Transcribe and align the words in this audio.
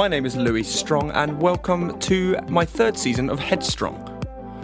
my 0.00 0.08
name 0.08 0.24
is 0.24 0.34
Louis 0.34 0.62
Strong, 0.62 1.10
and 1.10 1.42
welcome 1.42 1.98
to 1.98 2.34
my 2.48 2.64
third 2.64 2.96
season 2.96 3.28
of 3.28 3.38
Headstrong, 3.38 4.02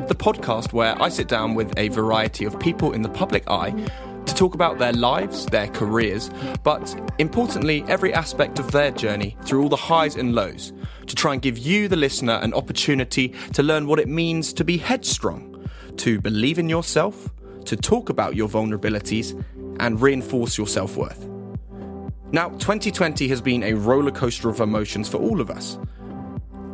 the 0.09 0.15
podcast 0.15 0.73
where 0.73 0.97
I 0.98 1.11
sit 1.11 1.29
down 1.29 1.55
with 1.55 1.77
a 1.77 1.89
variety 1.89 2.47
of 2.47 2.58
people 2.58 2.92
in 2.92 3.02
the 3.02 3.11
public 3.11 3.46
eye 3.51 3.73
to 4.25 4.35
talk 4.35 4.55
about 4.55 4.79
their 4.79 4.95
lives, 4.95 5.45
their 5.45 5.69
careers, 5.69 6.30
but 6.63 6.98
importantly, 7.19 7.85
every 7.86 8.14
aspect 8.14 8.58
of 8.58 8.70
their 8.70 8.91
journey 8.91 9.36
through 9.42 9.63
all 9.63 9.69
the 9.69 9.77
highs 9.77 10.17
and 10.17 10.35
lows 10.35 10.73
to 11.07 11.14
try 11.14 11.35
and 11.35 11.42
give 11.42 11.58
you, 11.58 11.86
the 11.86 11.96
listener, 11.96 12.41
an 12.42 12.55
opportunity 12.55 13.35
to 13.52 13.63
learn 13.63 13.86
what 13.86 13.98
it 13.98 14.08
means 14.08 14.55
to 14.55 14.64
be 14.64 14.79
headstrong, 14.79 15.69
to 15.98 16.19
believe 16.19 16.58
in 16.58 16.70
yourself, 16.70 17.29
to 17.67 17.77
talk 17.77 18.08
about 18.08 18.36
your 18.36 18.48
vulnerabilities, 18.48 19.39
and 19.80 20.01
reinforce 20.01 20.57
your 20.57 20.67
self 20.67 20.96
worth. 20.96 21.26
Now, 22.33 22.48
2020 22.48 23.29
has 23.29 23.41
been 23.41 23.63
a 23.63 23.75
roller 23.75 24.11
coaster 24.11 24.48
of 24.48 24.61
emotions 24.61 25.09
for 25.09 25.19
all 25.19 25.41
of 25.41 25.48
us. 25.48 25.79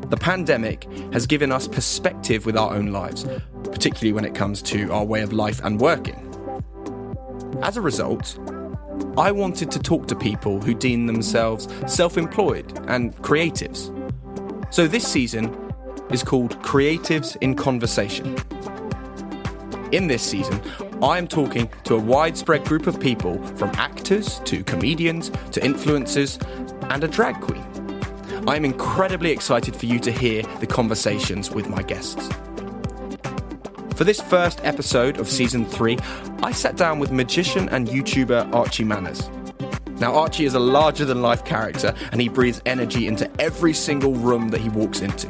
The 0.09 0.17
pandemic 0.17 0.85
has 1.13 1.27
given 1.27 1.53
us 1.53 1.69
perspective 1.69 2.47
with 2.47 2.57
our 2.57 2.75
own 2.75 2.87
lives, 2.87 3.27
particularly 3.65 4.13
when 4.13 4.25
it 4.25 4.35
comes 4.35 4.63
to 4.63 4.91
our 4.91 5.05
way 5.05 5.21
of 5.21 5.33
life 5.33 5.61
and 5.63 5.79
working. 5.79 6.29
As 7.63 7.77
a 7.77 7.83
result, 7.83 8.39
I 9.19 9.31
wanted 9.31 9.71
to 9.73 9.79
talk 9.79 10.09
to 10.09 10.17
people 10.17 10.61
who 10.61 10.75
deem 10.75 11.07
themselves 11.07 11.69
self 11.87 12.17
employed 12.17 12.73
and 12.89 13.15
creatives. 13.19 13.91
So 14.73 14.89
this 14.89 15.07
season 15.07 15.55
is 16.11 16.23
called 16.23 16.59
Creatives 16.63 17.37
in 17.43 17.57
Conversation. 17.57 18.37
In 19.93 20.07
this 20.07 20.23
season, 20.23 20.63
I 21.03 21.19
am 21.19 21.27
talking 21.27 21.69
to 21.83 21.97
a 21.97 21.99
widespread 21.99 22.65
group 22.65 22.87
of 22.87 23.01
people 23.01 23.45
from 23.57 23.73
actors 23.75 24.39
to 24.45 24.63
comedians 24.63 25.31
to 25.51 25.61
influencers 25.61 26.41
and 26.93 27.03
a 27.03 27.09
drag 27.09 27.41
queen. 27.41 27.65
I 28.47 28.55
am 28.55 28.65
incredibly 28.65 29.33
excited 29.33 29.75
for 29.75 29.87
you 29.87 29.99
to 29.99 30.13
hear 30.13 30.45
the 30.61 30.67
conversations 30.69 31.51
with 31.51 31.69
my 31.69 31.83
guests. 31.83 32.29
For 33.97 34.05
this 34.05 34.21
first 34.21 34.61
episode 34.63 35.19
of 35.19 35.29
season 35.29 35.67
three, 35.67 35.99
I 36.41 36.53
sat 36.53 36.77
down 36.77 37.01
with 37.01 37.11
magician 37.11 37.69
and 37.71 37.89
YouTuber 37.89 38.55
Archie 38.55 38.85
Manners. 38.85 39.29
Now, 39.99 40.15
Archie 40.15 40.45
is 40.45 40.55
a 40.55 40.61
larger 40.61 41.05
than 41.05 41.21
life 41.21 41.45
character 41.45 41.97
and 42.13 42.21
he 42.21 42.29
breathes 42.29 42.63
energy 42.65 43.09
into 43.09 43.29
every 43.41 43.75
single 43.75 44.15
room 44.15 44.51
that 44.51 44.61
he 44.61 44.69
walks 44.69 45.01
into. 45.01 45.29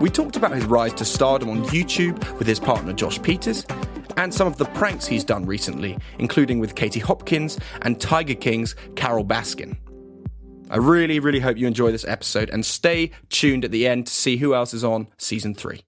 We 0.00 0.08
talked 0.08 0.36
about 0.36 0.52
his 0.52 0.64
rise 0.64 0.94
to 0.94 1.04
stardom 1.04 1.50
on 1.50 1.62
YouTube 1.64 2.38
with 2.38 2.48
his 2.48 2.58
partner 2.58 2.94
Josh 2.94 3.18
Pieters 3.20 3.66
and 4.16 4.32
some 4.32 4.46
of 4.46 4.56
the 4.56 4.64
pranks 4.66 5.06
he's 5.06 5.24
done 5.24 5.46
recently, 5.46 5.98
including 6.18 6.58
with 6.58 6.74
Katie 6.74 7.00
Hopkins 7.00 7.58
and 7.82 8.00
Tiger 8.00 8.34
King's 8.34 8.74
Carole 8.96 9.24
Baskin. 9.24 9.76
I 10.70 10.76
really, 10.76 11.18
really 11.18 11.40
hope 11.40 11.56
you 11.56 11.66
enjoy 11.66 11.90
this 11.90 12.04
episode 12.04 12.48
and 12.50 12.64
stay 12.64 13.10
tuned 13.28 13.64
at 13.64 13.72
the 13.72 13.88
end 13.88 14.06
to 14.06 14.12
see 14.12 14.36
who 14.36 14.54
else 14.54 14.72
is 14.72 14.84
on 14.84 15.08
season 15.18 15.54
three. 15.54 15.82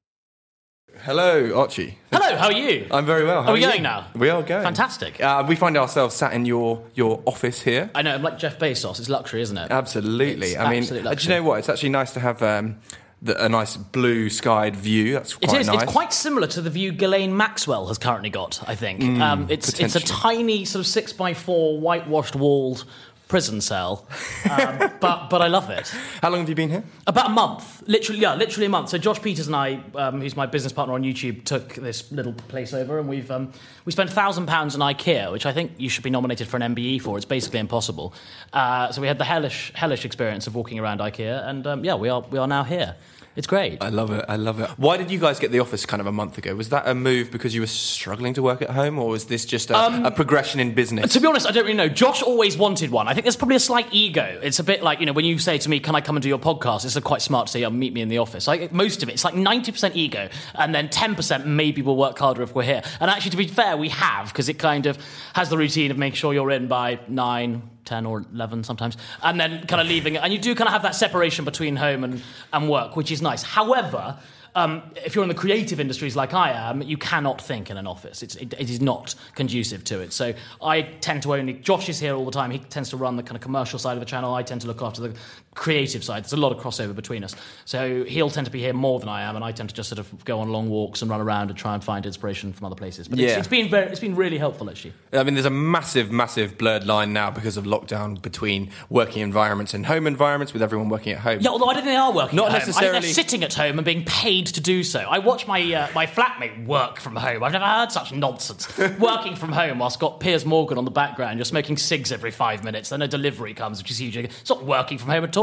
Hello, 1.05 1.59
Archie. 1.59 1.99
Hello, 2.13 2.37
how 2.37 2.47
are 2.47 2.53
you? 2.53 2.87
I'm 2.91 3.07
very 3.07 3.25
well. 3.25 3.43
How 3.43 3.51
Are 3.51 3.55
we 3.55 3.61
you? 3.61 3.67
going 3.67 3.83
now? 3.83 4.09
We 4.15 4.29
are 4.29 4.43
going. 4.43 4.63
Fantastic. 4.63 5.21
Uh, 5.21 5.45
we 5.49 5.57
find 5.57 5.77
ourselves 5.77 6.15
sat 6.15 6.33
in 6.33 6.45
your, 6.45 6.85
your 6.95 7.23
office 7.27 7.63
here. 7.63 7.91
I 7.95 8.03
know, 8.03 8.15
I'm 8.15 8.23
like 8.23 8.39
Jeff 8.39 8.59
Bezos. 8.59 8.99
It's 9.01 9.09
luxury, 9.09 9.41
isn't 9.43 9.57
it? 9.57 9.71
Absolutely. 9.71 10.49
It's 10.49 10.59
I 10.61 10.71
mean, 10.71 10.83
absolute 10.83 11.07
uh, 11.07 11.15
do 11.15 11.23
you 11.25 11.29
know 11.31 11.43
what? 11.43 11.59
It's 11.61 11.69
actually 11.69 11.89
nice 11.89 12.13
to 12.13 12.21
have 12.21 12.43
um, 12.43 12.77
the, 13.23 13.45
a 13.45 13.49
nice 13.49 13.77
blue 13.77 14.29
skied 14.29 14.75
view. 14.77 15.15
That's 15.15 15.37
quite 15.37 15.61
is. 15.61 15.67
nice. 15.69 15.83
It's 15.85 15.93
quite 15.93 16.13
similar 16.13 16.49
to 16.49 16.61
the 16.61 16.71
view 16.71 16.93
Ghislaine 16.93 17.37
Maxwell 17.37 17.87
has 17.87 17.99
currently 17.99 18.31
got. 18.31 18.61
I 18.69 18.75
think 18.75 19.03
um, 19.21 19.47
it's 19.49 19.79
it's 19.81 19.97
a 19.97 20.01
Mm, 20.01 20.21
tiny 20.23 20.65
sort 20.65 20.81
of 20.81 20.87
six 20.87 21.13
by 21.13 21.33
four 21.35 21.79
whitewashed 21.79 22.35
walled 22.35 22.85
prison 23.29 23.63
cell, 23.63 24.07
um, 24.51 24.91
but 25.01 25.31
but 25.31 25.41
I 25.41 25.47
love 25.47 25.71
it. 25.71 25.89
How 26.21 26.29
long 26.29 26.41
have 26.41 26.49
you 26.51 26.55
been 26.55 26.69
here? 26.69 26.85
About 27.07 27.27
a 27.29 27.33
month, 27.33 27.83
literally, 27.89 28.21
yeah, 28.21 28.35
literally 28.35 28.67
a 28.67 28.69
month. 28.69 28.91
So 28.91 28.99
Josh 28.99 29.21
Pieters 29.21 29.47
and 29.47 29.57
I, 29.57 29.81
um, 29.95 30.21
who's 30.21 30.37
my 30.37 30.45
business 30.45 30.73
partner 30.73 30.93
on 30.95 31.03
YouTube, 31.03 31.45
took 31.45 31.75
this 31.77 32.13
little 32.13 32.35
place 32.35 32.75
over, 32.75 32.99
and 32.99 33.09
we've 33.09 33.31
um, 33.31 33.53
we 33.85 33.93
spent 33.93 34.11
thousand 34.11 34.47
pounds 34.47 34.75
on 34.75 34.81
IKEA, 34.81 35.33
which 35.33 35.47
I 35.47 35.53
think 35.53 35.73
you 35.79 35.89
should 35.89 36.05
be 36.05 36.11
nominated 36.11 36.47
for 36.49 36.57
an 36.59 36.75
MBE 36.75 37.01
for. 37.01 37.17
It's 37.17 37.25
basically 37.25 37.61
impossible. 37.61 38.13
Uh, 38.53 38.93
so 38.93 39.01
we 39.01 39.07
had 39.07 39.19
the 39.19 39.25
hellish 39.25 39.73
hellish 39.75 40.05
experience 40.05 40.47
of 40.47 40.55
walking 40.55 40.79
around 40.79 41.01
IKEA, 41.01 41.49
and 41.49 41.67
um, 41.67 41.85
yeah, 41.85 41.95
we 41.95 42.09
are 42.09 42.21
we 42.31 42.39
are 42.39 42.49
now 42.49 42.65
here. 42.65 42.97
It's 43.35 43.47
great. 43.47 43.79
I 43.83 43.89
love 43.89 44.11
it. 44.11 44.25
I 44.29 44.37
love 44.37 44.61
it. 44.61 44.69
Why 44.77 44.99
did 44.99 45.11
you 45.11 45.19
guys 45.19 45.39
get 45.39 45.53
the 45.53 45.61
office 45.61 45.87
kind 45.87 46.01
of 46.01 46.07
a 46.07 46.13
month 46.13 46.37
ago? 46.37 46.55
Was 46.55 46.69
that 46.69 46.87
a 46.87 46.95
move 46.95 47.31
because 47.31 47.55
you 47.55 47.63
were 47.63 47.67
struggling 47.67 48.35
to 48.35 48.43
work 48.43 48.61
at 48.61 48.71
home, 48.71 48.99
or 48.99 49.09
was 49.09 49.25
this 49.25 49.47
just 49.47 49.71
a, 49.71 50.07
a 50.07 50.11
progression 50.11 50.61
in 50.61 50.75
business? 50.75 51.05
Um, 51.05 51.09
To 51.09 51.21
be 51.21 51.27
honest, 51.27 51.47
I 51.47 51.51
don't 51.51 51.65
really 51.65 51.77
know. 51.77 51.89
Josh 51.89 52.23
always 52.23 52.59
wanted 52.59 52.91
one. 52.91 53.09
I 53.09 53.15
think 53.15 53.25
there's 53.25 53.37
probably 53.37 53.57
a 53.57 53.61
slight 53.61 53.87
ego. 53.91 54.39
It's 54.43 54.59
a 54.59 54.65
bit 54.65 54.83
like, 54.83 55.01
you 55.01 55.07
know, 55.07 55.13
when 55.15 55.25
you 55.25 55.39
say 55.39 55.57
to 55.57 55.71
me, 55.71 55.81
Can 55.81 55.95
I 55.95 56.03
come 56.03 56.17
and 56.17 56.23
do 56.23 56.29
your 56.29 56.39
podcast? 56.39 56.85
It's 56.85 56.99
quite 57.01 57.23
smart 57.23 57.47
to 57.47 57.53
say, 57.53 57.65
oh, 57.65 57.71
Meet 57.71 57.95
me 57.95 58.03
in 58.03 58.09
the 58.09 58.19
office. 58.19 58.47
Like, 58.47 58.71
most 58.71 59.03
of 59.03 59.09
it, 59.09 59.13
it's 59.13 59.25
like 59.25 59.35
90% 59.35 59.97
ego, 59.97 60.29
and 60.55 60.75
then 60.75 60.89
10% 60.89 61.47
maybe 61.47 61.81
we'll 61.81 61.97
work 61.97 62.19
harder 62.19 62.43
if 62.43 62.55
we're 62.55 62.63
here. 62.65 62.83
And 63.01 63.11
actually, 63.11 63.31
to 63.31 63.37
be 63.39 63.47
fair, 63.49 63.77
we 63.79 63.89
have, 63.89 64.27
because 64.29 64.51
it 64.51 64.59
kind 64.59 64.85
of 64.87 64.99
has 65.35 65.49
the 65.49 65.57
routine 65.57 65.91
of 65.91 65.97
making 65.97 66.17
sure 66.17 66.35
you're 66.35 66.51
in 66.51 66.69
by 66.69 67.01
nine, 67.09 67.63
10 67.85 68.07
or 68.07 68.25
11 68.33 68.65
sometimes, 68.65 68.97
and 69.23 69.41
then 69.41 69.67
kind 69.67 69.81
of 69.81 69.87
leaving. 69.87 70.17
And 70.17 70.33
you 70.33 70.39
do 70.39 70.55
kind 70.55 70.69
of 70.69 70.73
have 70.73 70.83
that 70.83 70.95
separation 70.95 71.45
between 71.45 71.77
home 71.77 72.05
and, 72.05 72.23
and 72.53 72.69
work, 72.69 72.97
which 72.97 73.11
is 73.11 73.23
nice. 73.23 73.43
However, 73.43 74.19
um, 74.55 74.83
if 74.97 75.15
you're 75.15 75.25
in 75.25 75.29
the 75.29 75.35
creative 75.35 75.81
industries 75.81 76.15
like 76.15 76.35
I 76.35 76.51
am, 76.51 76.83
you 76.83 76.99
cannot 76.99 77.41
think 77.41 77.71
in 77.71 77.79
an 77.79 77.87
office. 77.87 78.23
It's, 78.23 78.37
it, 78.37 78.53
it 78.59 78.69
is 78.69 78.81
not 78.81 79.15
conducive 79.35 79.83
to 79.85 80.01
it. 80.01 80.13
So 80.13 80.35
I 80.63 80.83
tend 80.83 81.23
to 81.23 81.35
only. 81.35 81.55
Josh 81.55 81.89
is 81.89 81.99
here 81.99 82.15
all 82.15 82.25
the 82.25 82.31
time. 82.31 82.51
He 82.51 82.59
tends 82.59 82.91
to 82.91 82.97
run 82.97 83.17
the 83.17 83.23
kind 83.23 83.37
of 83.37 83.41
commercial 83.41 83.79
side 83.79 83.95
of 83.95 84.01
the 84.01 84.07
channel. 84.07 84.35
I 84.35 84.43
tend 84.43 84.61
to 84.63 84.67
look 84.67 84.83
after 84.83 85.01
the 85.01 85.15
creative 85.55 86.03
side. 86.03 86.25
There's 86.25 86.33
a 86.33 86.37
lot 86.39 86.53
of 86.53 86.59
crossover 86.63 86.95
between 86.95 87.25
us. 87.25 87.35
So 87.65 88.05
he'll 88.05 88.31
tend 88.31 88.47
to 88.47 88.51
be 88.51 88.61
here 88.61 88.73
more 88.73 88.99
than 89.01 89.09
I 89.09 89.23
am, 89.23 89.37
and 89.37 89.45
I 89.45 89.53
tend 89.53 89.69
to 89.69 89.75
just 89.75 89.89
sort 89.91 89.99
of 89.99 90.25
go 90.25 90.41
on 90.41 90.51
long 90.51 90.71
walks 90.71 91.03
and 91.03 91.11
run 91.11 91.21
around 91.21 91.51
and 91.51 91.59
try 91.59 91.75
and 91.75 91.85
find 91.85 92.07
inspiration 92.07 92.53
from 92.53 92.67
other 92.67 92.75
places. 92.75 93.07
But 93.09 93.19
it's, 93.19 93.33
Yeah. 93.33 93.39
it's 93.39 93.49
been 93.49 93.69
very, 93.69 93.87
it's 93.91 94.01
been 94.01 94.17
really 94.17 94.39
helpful 94.39 94.71
actually. 94.71 94.95
I 95.13 95.23
mean, 95.25 95.35
there's 95.35 95.45
a 95.47 95.51
massive, 95.51 96.11
massive 96.11 96.57
blurred 96.57 96.87
line 96.87 97.13
now 97.13 97.31
because 97.31 97.57
of 97.57 97.65
lockdown 97.65 98.21
between 98.23 98.71
working 98.89 99.23
environments 99.23 99.75
and 99.75 99.85
home 99.87 100.07
environments 100.07 100.53
with 100.53 100.63
everyone 100.63 100.89
working 100.89 101.13
at 101.13 101.19
home. 101.21 101.41
Yeah, 101.41 101.51
although 101.51 101.67
I 101.67 101.75
don't 101.75 101.83
think 101.85 101.93
they 101.93 101.97
are 101.97 102.13
working. 102.13 102.37
Not 102.37 102.47
at 102.47 102.53
home. 102.53 102.57
I 102.57 102.59
think 102.61 102.67
necessarily- 102.69 103.01
they're 103.01 103.13
sitting 103.15 103.45
at 103.45 103.55
home 103.55 103.79
and 103.79 103.85
being 103.85 104.05
paid 104.05 104.47
to 104.47 104.61
do 104.61 104.83
so. 104.83 105.01
I 105.01 105.19
watch 105.19 105.47
my 105.47 105.61
uh, 105.75 105.89
my 105.95 106.07
flatmate 106.07 106.67
work 106.67 106.99
from 106.99 107.17
home. 107.17 107.43
I've 107.43 107.53
never 107.53 107.67
heard 107.67 107.93
such 107.93 108.13
nonsense. 108.13 108.67
Working 108.99 109.37
from 109.37 109.53
home 109.53 109.81
whilst 109.81 110.01
got 110.01 110.21
Piers 110.21 110.47
Morgan 110.47 110.79
on 110.79 110.85
the 110.85 110.91
background, 110.91 111.39
you're 111.39 111.45
smoking 111.45 111.77
cigs 111.77 112.11
every 112.11 112.31
five 112.31 112.65
minutes. 112.65 112.89
Then 112.89 113.03
a 113.03 113.09
delivery 113.09 113.53
comes, 113.55 113.79
which 113.83 113.91
is 113.91 114.01
huge. 114.01 114.17
It's 114.17 114.49
not 114.49 114.65
working 114.65 114.97
from 114.99 115.11
home 115.11 115.25
at 115.25 115.37
all. 115.37 115.42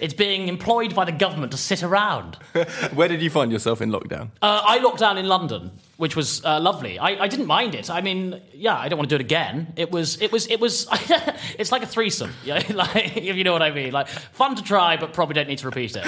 It's 0.00 0.14
being 0.14 0.48
employed 0.48 0.94
by 0.94 1.04
the 1.04 1.12
government 1.12 1.52
to 1.52 1.58
sit 1.58 1.82
around. 1.82 2.34
Where 2.94 3.08
did 3.08 3.22
you 3.22 3.30
find 3.30 3.52
yourself 3.52 3.80
in 3.80 3.90
lockdown? 3.90 4.30
Uh, 4.40 4.62
I 4.64 4.78
locked 4.78 5.00
down 5.00 5.18
in 5.18 5.26
London, 5.26 5.70
which 5.96 6.16
was 6.16 6.44
uh, 6.44 6.60
lovely. 6.60 6.98
I, 6.98 7.24
I 7.24 7.28
didn't 7.28 7.46
mind 7.46 7.74
it. 7.74 7.90
I 7.90 8.00
mean, 8.00 8.40
yeah, 8.54 8.76
I 8.78 8.88
don't 8.88 8.98
want 8.98 9.10
to 9.10 9.16
do 9.16 9.20
it 9.20 9.24
again. 9.24 9.72
It 9.76 9.90
was, 9.90 10.20
it 10.20 10.32
was, 10.32 10.46
it 10.48 10.60
was. 10.60 10.86
it's 11.58 11.72
like 11.72 11.82
a 11.82 11.86
threesome, 11.86 12.32
yeah, 12.44 12.62
like 12.74 13.16
if 13.16 13.36
you 13.36 13.44
know 13.44 13.52
what 13.52 13.62
I 13.62 13.70
mean. 13.70 13.92
Like 13.92 14.08
fun 14.08 14.56
to 14.56 14.62
try, 14.62 14.96
but 14.96 15.12
probably 15.12 15.34
don't 15.34 15.48
need 15.48 15.58
to 15.58 15.66
repeat 15.66 15.96
it. 15.96 16.04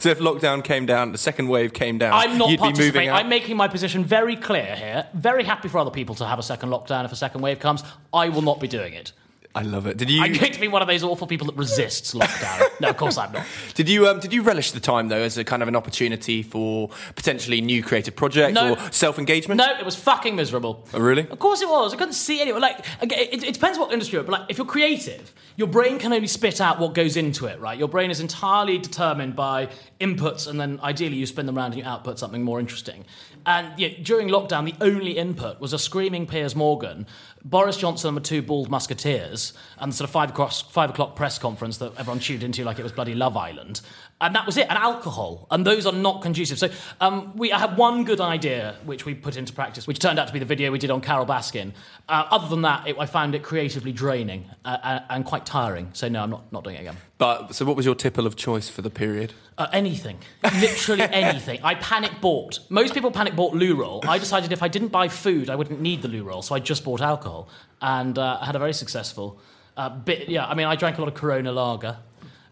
So 0.00 0.10
if 0.10 0.18
lockdown 0.18 0.62
came 0.62 0.86
down, 0.86 1.12
the 1.12 1.18
second 1.18 1.48
wave 1.48 1.72
came 1.72 1.98
down, 1.98 2.12
I'm 2.12 2.38
not 2.38 2.50
you'd 2.50 2.58
be 2.60 2.66
moving 2.66 2.74
participating. 2.74 3.10
I'm 3.10 3.28
making 3.28 3.56
my 3.56 3.68
position 3.68 4.04
very 4.04 4.36
clear 4.36 4.76
here. 4.76 5.06
Very 5.14 5.44
happy 5.44 5.68
for 5.68 5.78
other 5.78 5.90
people 5.90 6.14
to 6.16 6.26
have 6.26 6.38
a 6.38 6.42
second 6.42 6.70
lockdown 6.70 7.04
if 7.04 7.12
a 7.12 7.16
second 7.16 7.40
wave 7.40 7.58
comes. 7.58 7.82
I 8.12 8.28
will 8.28 8.42
not 8.42 8.60
be 8.60 8.68
doing 8.68 8.94
it. 8.94 9.12
I 9.56 9.62
love 9.62 9.86
it. 9.86 9.96
Did 9.96 10.10
you? 10.10 10.20
I'm 10.20 10.32
going 10.32 10.50
to 10.50 10.60
be 10.60 10.66
one 10.66 10.82
of 10.82 10.88
those 10.88 11.04
awful 11.04 11.28
people 11.28 11.46
that 11.46 11.56
resists 11.56 12.12
lockdown. 12.12 12.68
no, 12.80 12.88
of 12.88 12.96
course 12.96 13.16
I'm 13.16 13.30
not. 13.32 13.46
Did 13.74 13.88
you 13.88 14.08
um, 14.08 14.18
did 14.18 14.32
you 14.32 14.42
relish 14.42 14.72
the 14.72 14.80
time 14.80 15.08
though 15.08 15.22
as 15.22 15.38
a 15.38 15.44
kind 15.44 15.62
of 15.62 15.68
an 15.68 15.76
opportunity 15.76 16.42
for 16.42 16.90
potentially 17.14 17.60
new 17.60 17.80
creative 17.82 18.16
projects 18.16 18.54
No. 18.54 18.74
or 18.74 18.92
self 18.92 19.16
engagement? 19.18 19.58
No, 19.58 19.78
it 19.78 19.84
was 19.84 19.94
fucking 19.94 20.34
miserable. 20.34 20.84
Oh, 20.92 20.98
really? 20.98 21.28
Of 21.28 21.38
course 21.38 21.62
it 21.62 21.68
was. 21.68 21.94
I 21.94 21.96
couldn't 21.96 22.14
see 22.14 22.40
anyone. 22.40 22.62
Like, 22.62 22.80
it, 23.00 23.44
it 23.44 23.54
depends 23.54 23.78
what 23.78 23.92
industry 23.92 24.16
you're 24.16 24.24
but 24.24 24.40
like, 24.40 24.50
if 24.50 24.58
you're 24.58 24.66
creative, 24.66 25.32
your 25.56 25.68
brain 25.68 26.00
can 26.00 26.12
only 26.12 26.26
spit 26.26 26.60
out 26.60 26.80
what 26.80 26.94
goes 26.94 27.16
into 27.16 27.46
it, 27.46 27.60
right? 27.60 27.78
Your 27.78 27.88
brain 27.88 28.10
is 28.10 28.18
entirely 28.18 28.78
determined 28.78 29.36
by 29.36 29.68
inputs, 30.00 30.48
and 30.48 30.58
then 30.60 30.80
ideally 30.82 31.16
you 31.16 31.26
spin 31.26 31.46
them 31.46 31.56
around 31.56 31.72
and 31.72 31.76
you 31.76 31.84
output 31.84 32.18
something 32.18 32.42
more 32.42 32.58
interesting. 32.58 33.04
And 33.46 33.78
yeah, 33.78 33.90
during 34.02 34.28
lockdown, 34.28 34.64
the 34.64 34.84
only 34.84 35.12
input 35.18 35.60
was 35.60 35.72
a 35.72 35.78
screaming 35.78 36.26
Piers 36.26 36.56
Morgan, 36.56 37.06
Boris 37.44 37.76
Johnson 37.76 38.08
and 38.08 38.16
the 38.16 38.22
two 38.22 38.40
bald 38.40 38.70
musketeers, 38.70 39.52
and 39.78 39.92
the 39.92 39.96
sort 39.96 40.08
of 40.08 40.12
five 40.12 40.30
o'clock, 40.30 40.52
five 40.52 40.88
o'clock 40.88 41.14
press 41.14 41.38
conference 41.38 41.76
that 41.78 41.92
everyone 41.98 42.18
tuned 42.18 42.42
into 42.42 42.64
like 42.64 42.78
it 42.78 42.82
was 42.82 42.92
bloody 42.92 43.14
Love 43.14 43.36
Island. 43.36 43.82
And 44.20 44.34
that 44.34 44.46
was 44.46 44.56
it, 44.56 44.66
and 44.70 44.78
alcohol. 44.78 45.46
And 45.50 45.66
those 45.66 45.84
are 45.84 45.92
not 45.92 46.22
conducive. 46.22 46.58
So 46.58 46.70
um, 47.00 47.36
we, 47.36 47.52
I 47.52 47.58
had 47.58 47.76
one 47.76 48.04
good 48.04 48.20
idea 48.20 48.76
which 48.84 49.04
we 49.04 49.14
put 49.14 49.36
into 49.36 49.52
practice, 49.52 49.86
which 49.86 49.98
turned 49.98 50.18
out 50.18 50.26
to 50.28 50.32
be 50.32 50.38
the 50.38 50.46
video 50.46 50.70
we 50.70 50.78
did 50.78 50.90
on 50.90 51.02
Carole 51.02 51.26
Baskin. 51.26 51.72
Uh, 52.08 52.24
other 52.30 52.48
than 52.48 52.62
that, 52.62 52.88
it, 52.88 52.96
I 52.98 53.04
found 53.04 53.34
it 53.34 53.42
creatively 53.42 53.92
draining 53.92 54.48
uh, 54.64 54.78
uh, 54.82 55.00
and 55.10 55.24
quite 55.24 55.44
tiring. 55.44 55.90
So 55.92 56.08
no, 56.08 56.22
I'm 56.22 56.30
not, 56.30 56.50
not 56.50 56.64
doing 56.64 56.76
it 56.76 56.80
again. 56.80 56.96
But 57.16 57.54
so 57.54 57.64
what 57.64 57.76
was 57.76 57.86
your 57.86 57.94
tipple 57.94 58.26
of 58.26 58.34
choice 58.34 58.68
for 58.68 58.82
the 58.82 58.90
period? 58.90 59.34
Uh, 59.56 59.68
anything, 59.72 60.18
literally 60.60 61.02
anything. 61.12 61.60
I 61.62 61.76
panic 61.76 62.20
bought. 62.20 62.58
Most 62.70 62.92
people 62.92 63.12
panic 63.12 63.36
bought 63.36 63.54
loo 63.54 63.76
roll. 63.76 64.02
I 64.06 64.18
decided 64.18 64.50
if 64.52 64.62
I 64.62 64.68
didn't 64.68 64.88
buy 64.88 65.08
food, 65.08 65.48
I 65.48 65.54
wouldn't 65.54 65.80
need 65.80 66.02
the 66.02 66.08
loo 66.08 66.24
roll, 66.24 66.42
so 66.42 66.54
I 66.54 66.58
just 66.58 66.84
bought 66.84 67.00
alcohol, 67.00 67.48
and 67.80 68.18
uh, 68.18 68.38
I 68.40 68.46
had 68.46 68.56
a 68.56 68.58
very 68.58 68.72
successful 68.72 69.38
uh, 69.76 69.90
bit. 69.90 70.28
Yeah, 70.28 70.46
I 70.46 70.54
mean, 70.54 70.66
I 70.66 70.74
drank 70.74 70.98
a 70.98 71.00
lot 71.02 71.08
of 71.08 71.14
Corona 71.14 71.52
Lager. 71.52 71.98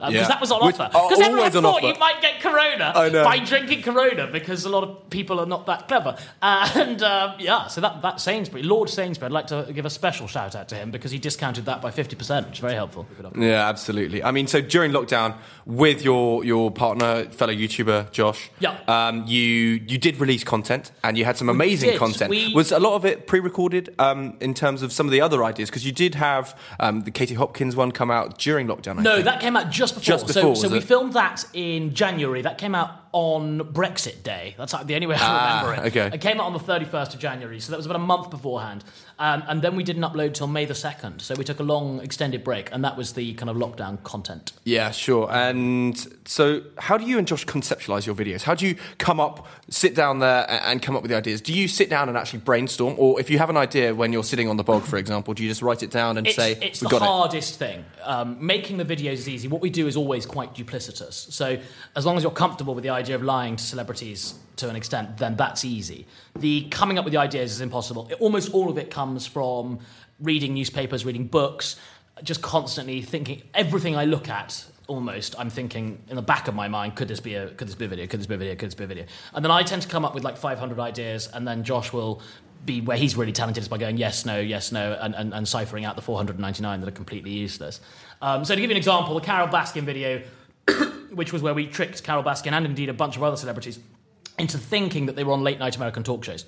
Because 0.08 0.14
Yeah. 0.14 0.28
that 0.28 0.40
was 0.40 0.50
on 0.52 0.66
Which 0.66 0.78
offer. 0.78 0.90
Because 0.92 1.20
everyone 1.20 1.50
thought 1.50 1.64
offer. 1.64 1.86
you 1.86 1.94
might 1.98 2.20
get 2.20 2.40
Corona 2.40 2.92
by 3.24 3.38
drinking 3.38 3.82
Corona, 3.82 4.26
because 4.26 4.64
a 4.64 4.68
lot 4.68 4.82
of 4.84 5.10
people 5.10 5.40
are 5.40 5.46
not 5.46 5.66
that 5.66 5.88
clever. 5.88 6.16
And 6.42 7.02
um, 7.02 7.34
yeah, 7.38 7.66
so 7.68 7.80
that, 7.80 8.02
that 8.02 8.20
Sainsbury, 8.20 8.62
Lord 8.62 8.88
Sainsbury, 8.90 9.26
I'd 9.26 9.32
like 9.32 9.46
to 9.48 9.70
give 9.72 9.84
a 9.86 9.90
special 9.90 10.26
shout 10.26 10.54
out 10.56 10.68
to 10.70 10.74
him 10.74 10.90
because 10.90 11.10
he 11.10 11.18
discounted 11.18 11.64
that 11.66 11.80
by 11.80 11.90
50%, 11.90 12.46
which 12.46 12.54
is 12.54 12.58
very 12.58 12.74
helpful. 12.74 13.06
Yeah, 13.38 13.68
absolutely. 13.68 14.22
I 14.22 14.30
mean, 14.32 14.46
so 14.46 14.60
during 14.60 14.92
lockdown, 14.92 15.34
with 15.66 16.02
your 16.02 16.44
your 16.44 16.70
partner, 16.70 17.24
fellow 17.26 17.52
YouTuber 17.52 18.10
Josh, 18.10 18.50
Yeah. 18.60 18.76
um, 18.88 19.24
you 19.26 19.80
you 19.86 19.98
did 19.98 20.18
release 20.20 20.44
content 20.44 20.90
and 21.04 21.16
you 21.16 21.24
had 21.24 21.36
some 21.36 21.48
amazing 21.48 21.90
did. 21.90 21.98
content. 21.98 22.30
We- 22.30 22.52
Was 22.54 22.72
a 22.72 22.78
lot 22.80 22.94
of 22.94 23.04
it 23.04 23.26
pre-recorded 23.26 23.94
um, 23.98 24.36
in 24.40 24.54
terms 24.54 24.82
of 24.82 24.92
some 24.92 25.06
of 25.06 25.12
the 25.12 25.20
other 25.20 25.44
ideas? 25.44 25.70
Because 25.70 25.86
you 25.86 25.92
did 25.92 26.14
have 26.16 26.56
um, 26.80 27.02
the 27.04 27.10
Katie 27.10 27.34
Hopkins 27.34 27.76
one 27.76 27.92
come 27.92 28.10
out 28.10 28.38
during 28.38 28.66
lockdown. 28.66 28.98
I 28.98 29.02
No, 29.02 29.12
think. 29.14 29.24
that 29.26 29.40
came 29.40 29.56
out 29.56 29.70
just 29.70 29.91
before. 29.94 30.04
Just 30.04 30.26
before, 30.26 30.54
so, 30.56 30.68
so 30.68 30.72
we 30.72 30.80
filmed 30.80 31.12
that 31.14 31.44
in 31.52 31.94
January. 31.94 32.42
That 32.42 32.58
came 32.58 32.74
out 32.74 32.90
on 33.12 33.60
Brexit 33.60 34.22
Day. 34.22 34.54
That's 34.56 34.72
like 34.72 34.86
the 34.86 34.94
only 34.94 35.06
way 35.06 35.16
I 35.16 35.18
Ah, 35.20 35.60
remember 35.68 35.86
it. 35.86 35.96
okay. 35.96 36.14
It 36.16 36.20
came 36.20 36.40
out 36.40 36.46
on 36.46 36.52
the 36.54 36.58
31st 36.58 37.14
of 37.14 37.20
January, 37.20 37.60
so 37.60 37.70
that 37.70 37.76
was 37.76 37.86
about 37.86 37.96
a 37.96 37.98
month 38.00 38.30
beforehand. 38.30 38.84
Um, 39.22 39.44
and 39.46 39.62
then 39.62 39.76
we 39.76 39.84
didn't 39.84 40.02
upload 40.02 40.34
till 40.34 40.48
May 40.48 40.64
the 40.64 40.74
2nd. 40.74 41.20
So 41.20 41.36
we 41.36 41.44
took 41.44 41.60
a 41.60 41.62
long 41.62 42.00
extended 42.00 42.42
break, 42.42 42.72
and 42.72 42.84
that 42.84 42.96
was 42.96 43.12
the 43.12 43.34
kind 43.34 43.48
of 43.48 43.56
lockdown 43.56 44.02
content. 44.02 44.50
Yeah, 44.64 44.90
sure. 44.90 45.30
And 45.30 45.96
so, 46.24 46.62
how 46.76 46.98
do 46.98 47.04
you 47.06 47.18
and 47.18 47.26
Josh 47.28 47.46
conceptualize 47.46 48.04
your 48.04 48.16
videos? 48.16 48.42
How 48.42 48.56
do 48.56 48.66
you 48.66 48.74
come 48.98 49.20
up, 49.20 49.46
sit 49.70 49.94
down 49.94 50.18
there, 50.18 50.44
and 50.50 50.82
come 50.82 50.96
up 50.96 51.02
with 51.02 51.12
the 51.12 51.16
ideas? 51.16 51.40
Do 51.40 51.52
you 51.54 51.68
sit 51.68 51.88
down 51.88 52.08
and 52.08 52.18
actually 52.18 52.40
brainstorm, 52.40 52.96
or 52.98 53.20
if 53.20 53.30
you 53.30 53.38
have 53.38 53.48
an 53.48 53.56
idea 53.56 53.94
when 53.94 54.12
you're 54.12 54.24
sitting 54.24 54.48
on 54.48 54.56
the 54.56 54.64
bog, 54.64 54.82
for 54.82 54.96
example, 54.96 55.34
do 55.34 55.44
you 55.44 55.48
just 55.48 55.62
write 55.62 55.84
it 55.84 55.92
down 55.92 56.18
and 56.18 56.26
It's, 56.26 56.34
say, 56.34 56.58
it's 56.60 56.80
"We 56.82 56.86
the 56.86 56.90
got 56.90 57.02
it"? 57.02 57.06
hardest 57.06 57.60
thing. 57.60 57.84
Um, 58.02 58.44
making 58.44 58.78
the 58.78 58.84
videos 58.84 59.12
is 59.22 59.28
easy. 59.28 59.46
What 59.46 59.62
we 59.62 59.70
do 59.70 59.86
is 59.86 59.96
always 59.96 60.26
quite 60.26 60.52
duplicitous. 60.52 61.30
So 61.32 61.58
as 61.94 62.04
long 62.04 62.16
as 62.16 62.24
you're 62.24 62.32
comfortable 62.32 62.74
with 62.74 62.82
the 62.82 62.90
idea 62.90 63.14
of 63.14 63.22
lying 63.22 63.54
to 63.54 63.62
celebrities 63.62 64.34
to 64.56 64.68
an 64.68 64.76
extent, 64.76 65.18
then 65.18 65.36
that's 65.36 65.64
easy. 65.64 66.06
The 66.38 66.68
coming 66.70 66.98
up 66.98 67.04
with 67.04 67.12
the 67.12 67.20
ideas 67.20 67.52
is 67.52 67.60
impossible. 67.60 68.08
It- 68.10 68.20
almost 68.20 68.52
all 68.52 68.68
of 68.70 68.78
it 68.78 68.90
comes 68.90 69.26
from 69.26 69.78
reading 70.20 70.54
newspapers, 70.54 71.04
reading 71.04 71.26
books, 71.26 71.76
just 72.22 72.42
constantly 72.42 73.02
thinking. 73.02 73.42
Everything 73.54 73.96
I 73.96 74.04
look 74.04 74.28
at. 74.28 74.64
Almost, 74.88 75.36
I'm 75.38 75.48
thinking 75.48 76.02
in 76.10 76.16
the 76.16 76.22
back 76.22 76.48
of 76.48 76.54
my 76.54 76.68
mind, 76.68 76.96
could 76.96 77.08
this 77.08 77.20
be 77.20 77.34
a 77.36 77.48
could 77.50 77.68
this 77.68 77.76
be 77.76 77.84
a 77.84 77.88
video? 77.88 78.06
Could 78.06 78.18
this 78.20 78.26
be 78.26 78.34
a 78.34 78.38
video? 78.38 78.56
Could 78.56 78.66
this 78.66 78.74
be 78.74 78.84
a 78.84 78.88
video? 78.88 79.06
And 79.32 79.44
then 79.44 79.50
I 79.50 79.62
tend 79.62 79.80
to 79.82 79.88
come 79.88 80.04
up 80.04 80.12
with 80.12 80.24
like 80.24 80.36
500 80.36 80.78
ideas, 80.80 81.28
and 81.32 81.46
then 81.46 81.62
Josh 81.62 81.92
will 81.92 82.20
be 82.64 82.80
where 82.80 82.96
he's 82.96 83.16
really 83.16 83.32
talented 83.32 83.62
is 83.62 83.68
by 83.68 83.78
going 83.78 83.96
yes, 83.96 84.24
no, 84.24 84.38
yes, 84.38 84.70
no, 84.72 84.96
and, 85.00 85.14
and, 85.14 85.34
and 85.34 85.48
ciphering 85.48 85.84
out 85.84 85.96
the 85.96 86.02
499 86.02 86.80
that 86.80 86.88
are 86.88 86.92
completely 86.92 87.30
useless. 87.30 87.80
Um, 88.20 88.44
so 88.44 88.54
to 88.54 88.60
give 88.60 88.70
you 88.70 88.74
an 88.74 88.78
example, 88.78 89.14
the 89.14 89.20
Carole 89.20 89.48
Baskin 89.48 89.82
video, 89.82 90.22
which 91.12 91.32
was 91.32 91.42
where 91.42 91.54
we 91.54 91.66
tricked 91.66 92.02
Carole 92.04 92.22
Baskin 92.22 92.52
and 92.52 92.64
indeed 92.66 92.88
a 92.88 92.94
bunch 92.94 93.16
of 93.16 93.22
other 93.22 93.36
celebrities 93.36 93.80
into 94.38 94.58
thinking 94.58 95.06
that 95.06 95.16
they 95.16 95.24
were 95.24 95.32
on 95.32 95.42
late 95.42 95.58
night 95.58 95.76
American 95.76 96.02
talk 96.02 96.24
shows. 96.24 96.44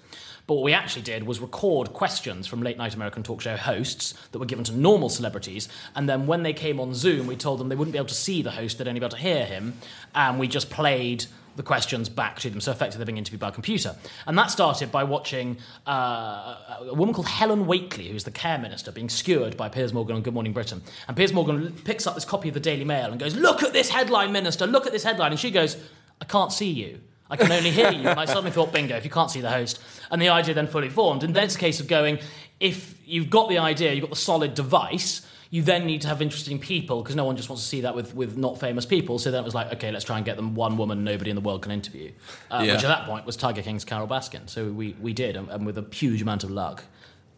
But 0.47 0.57
what 0.57 0.65
we 0.65 0.73
actually 0.75 1.03
did 1.03 1.23
was 1.23 1.41
record 1.41 1.93
questions 1.93 2.47
from 2.47 2.63
late 2.63 2.77
night 2.77 2.95
American 2.95 3.23
talk 3.23 3.41
show 3.41 3.57
hosts 3.57 4.13
that 4.33 4.39
were 4.39 4.47
given 4.47 4.65
to 4.65 4.73
normal 4.73 5.09
celebrities. 5.09 5.69
And 5.95 6.09
then 6.09 6.27
when 6.27 6.43
they 6.43 6.53
came 6.53 6.81
on 6.81 6.93
Zoom, 6.93 7.27
we 7.27 7.37
told 7.37 7.61
them 7.61 7.69
they 7.69 7.77
wouldn't 7.77 7.93
be 7.93 7.99
able 7.99 8.09
to 8.09 8.15
see 8.15 8.43
the 8.43 8.51
host, 8.51 8.77
they'd 8.77 8.89
only 8.89 9.01
be 9.01 9.07
able 9.07 9.17
to 9.17 9.23
hear 9.23 9.47
him. 9.47 9.75
And 10.15 10.39
we 10.39 10.49
just 10.49 10.69
played 10.69 11.25
the 11.57 11.63
questions 11.63 12.09
back 12.09 12.41
to 12.41 12.51
them. 12.51 12.61
So 12.61 12.73
effectively, 12.73 12.99
they're 12.99 13.07
being 13.07 13.19
interviewed 13.19 13.41
by 13.41 13.49
a 13.49 13.53
computer. 13.53 13.95
And 14.27 14.37
that 14.37 14.51
started 14.51 14.91
by 14.91 15.05
watching 15.05 15.59
uh, 15.87 16.77
a 16.81 16.95
woman 16.95 17.15
called 17.15 17.29
Helen 17.29 17.67
Whately, 17.67 18.09
who's 18.09 18.25
the 18.25 18.31
care 18.31 18.59
minister, 18.59 18.93
being 18.93 19.09
skewered 19.09 19.57
by 19.57 19.69
Piers 19.69 19.93
Morgan 19.93 20.17
on 20.17 20.23
Good 20.23 20.35
Morning 20.35 20.53
Britain. 20.53 20.83
And 21.07 21.17
Piers 21.17 21.33
Morgan 21.33 21.73
picks 21.85 22.07
up 22.07 22.17
this 22.17 22.25
copy 22.25 22.49
of 22.49 22.55
the 22.55 22.61
Daily 22.61 22.85
Mail 22.85 23.11
and 23.11 23.21
goes, 23.21 23.37
Look 23.37 23.63
at 23.63 23.73
this 23.73 23.89
headline, 23.89 24.33
minister, 24.33 24.67
look 24.67 24.87
at 24.87 24.93
this 24.93 25.05
headline. 25.05 25.31
And 25.31 25.41
she 25.41 25.51
goes, 25.51 25.77
I 26.21 26.25
can't 26.25 26.53
see 26.53 26.71
you. 26.71 27.01
I 27.31 27.37
can 27.37 27.51
only 27.51 27.71
hear 27.71 27.91
you. 27.91 28.09
And 28.09 28.21
I 28.21 28.27
suddenly 28.27 28.51
thought, 28.51 28.73
bingo, 28.73 28.97
if 28.97 29.05
you 29.05 29.11
can't 29.11 29.31
see 29.31 29.41
the 29.41 29.51
host. 29.51 29.81
And 30.11 30.21
the 30.21 30.29
idea 30.29 30.55
then 30.55 30.67
fully 30.67 30.91
formed. 30.91 31.25
And 31.25 31.35
then 31.35 31.45
it's 31.45 31.57
a 31.57 31.59
case 31.59 31.81
of 31.81 31.89
going, 31.89 32.19
if 32.61 32.95
you've 33.07 33.31
got 33.31 33.49
the 33.49 33.59
idea, 33.59 33.93
you've 33.93 34.03
got 34.03 34.11
the 34.11 34.17
solid 34.17 34.55
device, 34.55 35.27
you 35.51 35.63
then 35.63 35.87
need 35.87 36.03
to 36.03 36.09
have 36.09 36.21
interesting 36.21 36.59
people 36.59 37.03
because 37.03 37.17
no 37.17 37.25
one 37.25 37.37
just 37.37 37.49
wants 37.49 37.63
to 37.63 37.69
see 37.69 37.81
that 37.83 37.95
with, 37.95 38.15
with 38.15 38.37
not 38.37 38.59
famous 38.61 38.85
people. 38.85 39.19
So 39.19 39.31
then 39.31 39.41
it 39.43 39.45
was 39.45 39.55
like, 39.55 39.73
okay, 39.75 39.91
let's 39.91 40.05
try 40.05 40.17
and 40.17 40.25
get 40.25 40.37
them 40.37 40.55
one 40.55 40.77
woman 40.77 41.05
nobody 41.05 41.31
in 41.31 41.37
the 41.37 41.43
world 41.43 41.63
can 41.63 41.73
interview. 41.73 42.13
Uh, 42.51 42.63
Yeah. 42.65 42.75
Which 42.75 42.85
at 42.85 42.89
that 42.89 43.07
point 43.07 43.25
was 43.25 43.37
Tiger 43.37 43.63
King's 43.63 43.85
Carole 43.85 44.09
Baskin. 44.09 44.49
So 44.49 44.71
we, 44.71 44.95
we 45.01 45.13
did, 45.13 45.37
and, 45.37 45.49
and 45.49 45.65
with 45.65 45.79
a 45.79 45.87
huge 45.95 46.21
amount 46.23 46.45
of 46.45 46.51
luck, 46.51 46.85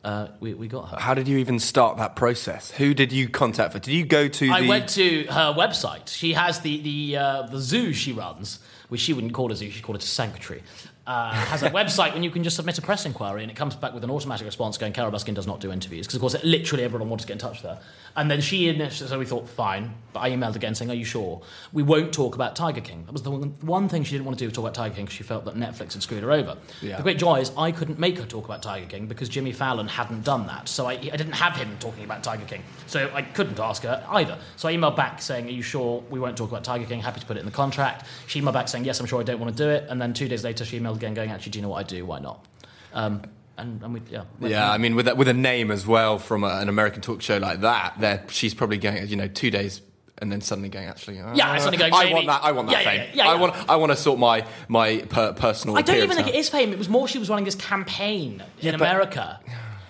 uh, 0.02 0.28
we, 0.40 0.54
we 0.54 0.66
got 0.68 0.88
her. 0.90 0.96
How 0.98 1.14
did 1.14 1.26
you 1.28 1.36
even 1.38 1.58
start 1.58 1.96
that 1.98 2.16
process? 2.16 2.70
Who 2.72 2.94
did 2.94 3.12
you 3.12 3.28
contact 3.28 3.72
for? 3.72 3.80
Did 3.80 3.92
you 3.92 4.04
go 4.06 4.28
to 4.28 4.50
I 4.50 4.62
the? 4.62 4.68
went 4.68 4.88
to 4.90 5.24
her 5.24 5.52
website. 5.52 6.08
She 6.08 6.32
has 6.34 6.60
the 6.60 6.80
the 6.80 7.16
uh, 7.16 7.42
the 7.50 7.58
zoo 7.58 7.92
she 7.92 8.12
runs, 8.12 8.60
which 8.88 9.00
she 9.00 9.12
wouldn't 9.12 9.32
call 9.32 9.50
a 9.52 9.56
zoo; 9.56 9.70
she 9.70 9.82
called 9.82 9.96
it 9.96 10.02
a 10.02 10.06
sanctuary. 10.06 10.62
Uh, 11.06 11.32
has 11.32 11.62
a 11.62 11.70
website 11.70 12.12
when 12.14 12.24
you 12.24 12.30
can 12.32 12.42
just 12.42 12.56
submit 12.56 12.76
a 12.78 12.82
press 12.82 13.06
inquiry 13.06 13.42
and 13.42 13.50
it 13.50 13.54
comes 13.56 13.76
back 13.76 13.94
with 13.94 14.02
an 14.02 14.10
automatic 14.10 14.44
response 14.44 14.76
going, 14.76 14.92
Carole 14.92 15.12
Baskin 15.12 15.34
does 15.34 15.46
not 15.46 15.60
do 15.60 15.70
interviews. 15.70 16.04
Because, 16.04 16.16
of 16.16 16.20
course, 16.20 16.36
literally 16.42 16.82
everyone 16.82 17.08
wanted 17.08 17.22
to 17.22 17.28
get 17.28 17.34
in 17.34 17.38
touch 17.38 17.62
with 17.62 17.70
her. 17.70 17.80
And 18.16 18.28
then 18.28 18.40
she, 18.40 18.68
initially- 18.68 19.08
so 19.08 19.16
we 19.18 19.24
thought, 19.24 19.48
fine. 19.48 19.94
But 20.12 20.20
I 20.20 20.30
emailed 20.30 20.56
again 20.56 20.74
saying, 20.74 20.90
Are 20.90 20.94
you 20.94 21.04
sure? 21.04 21.42
We 21.72 21.82
won't 21.84 22.12
talk 22.12 22.34
about 22.34 22.56
Tiger 22.56 22.80
King. 22.80 23.04
That 23.04 23.12
was 23.12 23.22
the 23.22 23.30
one, 23.30 23.54
one 23.60 23.88
thing 23.88 24.02
she 24.02 24.12
didn't 24.12 24.24
want 24.24 24.38
to 24.38 24.42
do 24.42 24.46
was 24.48 24.54
talk 24.54 24.64
about 24.64 24.74
Tiger 24.74 24.94
King 24.96 25.04
because 25.04 25.16
she 25.16 25.22
felt 25.22 25.44
that 25.44 25.54
Netflix 25.54 25.92
had 25.92 26.02
screwed 26.02 26.22
her 26.22 26.32
over. 26.32 26.56
Yeah. 26.82 26.96
The 26.96 27.02
great 27.02 27.18
joy 27.18 27.36
is 27.40 27.52
I 27.56 27.70
couldn't 27.70 27.98
make 27.98 28.18
her 28.18 28.24
talk 28.26 28.46
about 28.46 28.62
Tiger 28.62 28.86
King 28.86 29.06
because 29.06 29.28
Jimmy 29.28 29.52
Fallon 29.52 29.86
hadn't 29.86 30.24
done 30.24 30.46
that. 30.46 30.68
So 30.68 30.86
I, 30.86 30.92
I 30.92 30.96
didn't 31.16 31.32
have 31.34 31.54
him 31.56 31.76
talking 31.78 32.04
about 32.04 32.24
Tiger 32.24 32.46
King. 32.46 32.62
So 32.86 33.10
I 33.14 33.22
couldn't 33.22 33.60
ask 33.60 33.82
her 33.82 34.02
either. 34.10 34.38
So 34.56 34.68
I 34.68 34.74
emailed 34.74 34.96
back 34.96 35.20
saying, 35.22 35.46
Are 35.46 35.50
you 35.50 35.62
sure 35.62 36.02
we 36.10 36.18
won't 36.18 36.36
talk 36.36 36.50
about 36.50 36.64
Tiger 36.64 36.86
King? 36.86 37.00
Happy 37.00 37.20
to 37.20 37.26
put 37.26 37.36
it 37.36 37.40
in 37.40 37.46
the 37.46 37.52
contract. 37.52 38.06
She 38.26 38.40
emailed 38.40 38.54
back 38.54 38.68
saying, 38.68 38.84
Yes, 38.86 38.98
I'm 38.98 39.06
sure 39.06 39.20
I 39.20 39.24
don't 39.24 39.38
want 39.38 39.54
to 39.56 39.62
do 39.62 39.68
it. 39.68 39.84
And 39.88 40.00
then 40.02 40.12
two 40.14 40.26
days 40.26 40.42
later, 40.42 40.64
she 40.64 40.80
emailed 40.80 40.95
again 40.96 41.14
going, 41.14 41.30
Actually, 41.30 41.52
do 41.52 41.58
you 41.58 41.62
know 41.62 41.68
what 41.68 41.78
I 41.78 41.82
do? 41.88 42.04
Why 42.04 42.18
not? 42.18 42.44
Um, 42.92 43.22
and, 43.58 43.82
and 43.82 43.94
we, 43.94 44.02
yeah. 44.10 44.24
Yeah, 44.40 44.70
I 44.70 44.78
mean, 44.78 44.96
with 44.96 45.08
a, 45.08 45.14
with 45.14 45.28
a 45.28 45.34
name 45.34 45.70
as 45.70 45.86
well 45.86 46.18
from 46.18 46.44
a, 46.44 46.48
an 46.58 46.68
American 46.68 47.00
talk 47.02 47.22
show 47.22 47.38
like 47.38 47.60
that, 47.60 47.94
there 47.98 48.24
she's 48.28 48.54
probably 48.54 48.78
going, 48.78 49.06
you 49.08 49.16
know, 49.16 49.28
two 49.28 49.50
days 49.50 49.80
and 50.18 50.32
then 50.32 50.40
suddenly 50.40 50.68
going, 50.68 50.86
actually, 50.88 51.20
uh, 51.20 51.34
Yeah, 51.34 51.56
suddenly 51.58 51.78
going, 51.78 51.92
I 51.92 52.12
want 52.12 52.26
that. 52.26 52.44
I 52.44 52.52
want 52.52 52.68
that 52.68 52.84
Yeah, 52.84 52.90
fame. 52.90 53.10
yeah, 53.14 53.24
yeah, 53.24 53.30
I 53.30 53.34
want. 53.36 53.54
I 53.68 53.76
want 53.76 53.92
to 53.92 53.96
sort 53.96 54.18
my 54.18 54.46
my 54.68 54.98
per, 55.08 55.32
personal. 55.34 55.76
I 55.76 55.82
don't 55.82 55.96
even 55.96 56.10
think 56.10 56.28
out. 56.28 56.34
it 56.34 56.38
is 56.38 56.48
fame. 56.48 56.72
It 56.72 56.78
was 56.78 56.88
more 56.88 57.06
she 57.06 57.18
was 57.18 57.28
running 57.28 57.44
this 57.44 57.54
campaign 57.54 58.42
in 58.60 58.72
but- 58.72 58.74
America. 58.80 59.40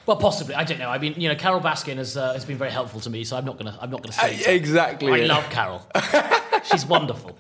Well, 0.07 0.17
possibly. 0.17 0.55
I 0.55 0.65
don't 0.65 0.79
know. 0.79 0.89
I 0.89 0.99
mean, 0.99 1.15
you 1.21 1.29
know, 1.29 1.35
Carole 1.35 1.61
Baskin 1.61 1.97
has, 1.97 2.17
uh, 2.17 2.33
has 2.33 2.45
been 2.45 2.57
very 2.59 2.71
helpful 2.71 3.01
to 3.01 3.11
me, 3.11 3.25
so 3.25 3.37
I'm 3.37 3.45
not 3.45 3.59
gonna. 3.59 3.77
I'm 3.81 3.91
not 3.91 4.03
gonna 4.03 4.13
say 4.13 4.45
Uh, 4.47 4.51
exactly. 4.53 5.13
I 5.13 5.27
love 5.27 5.49
Carole. 5.51 5.83
She's 6.71 6.87
wonderful. 6.87 7.37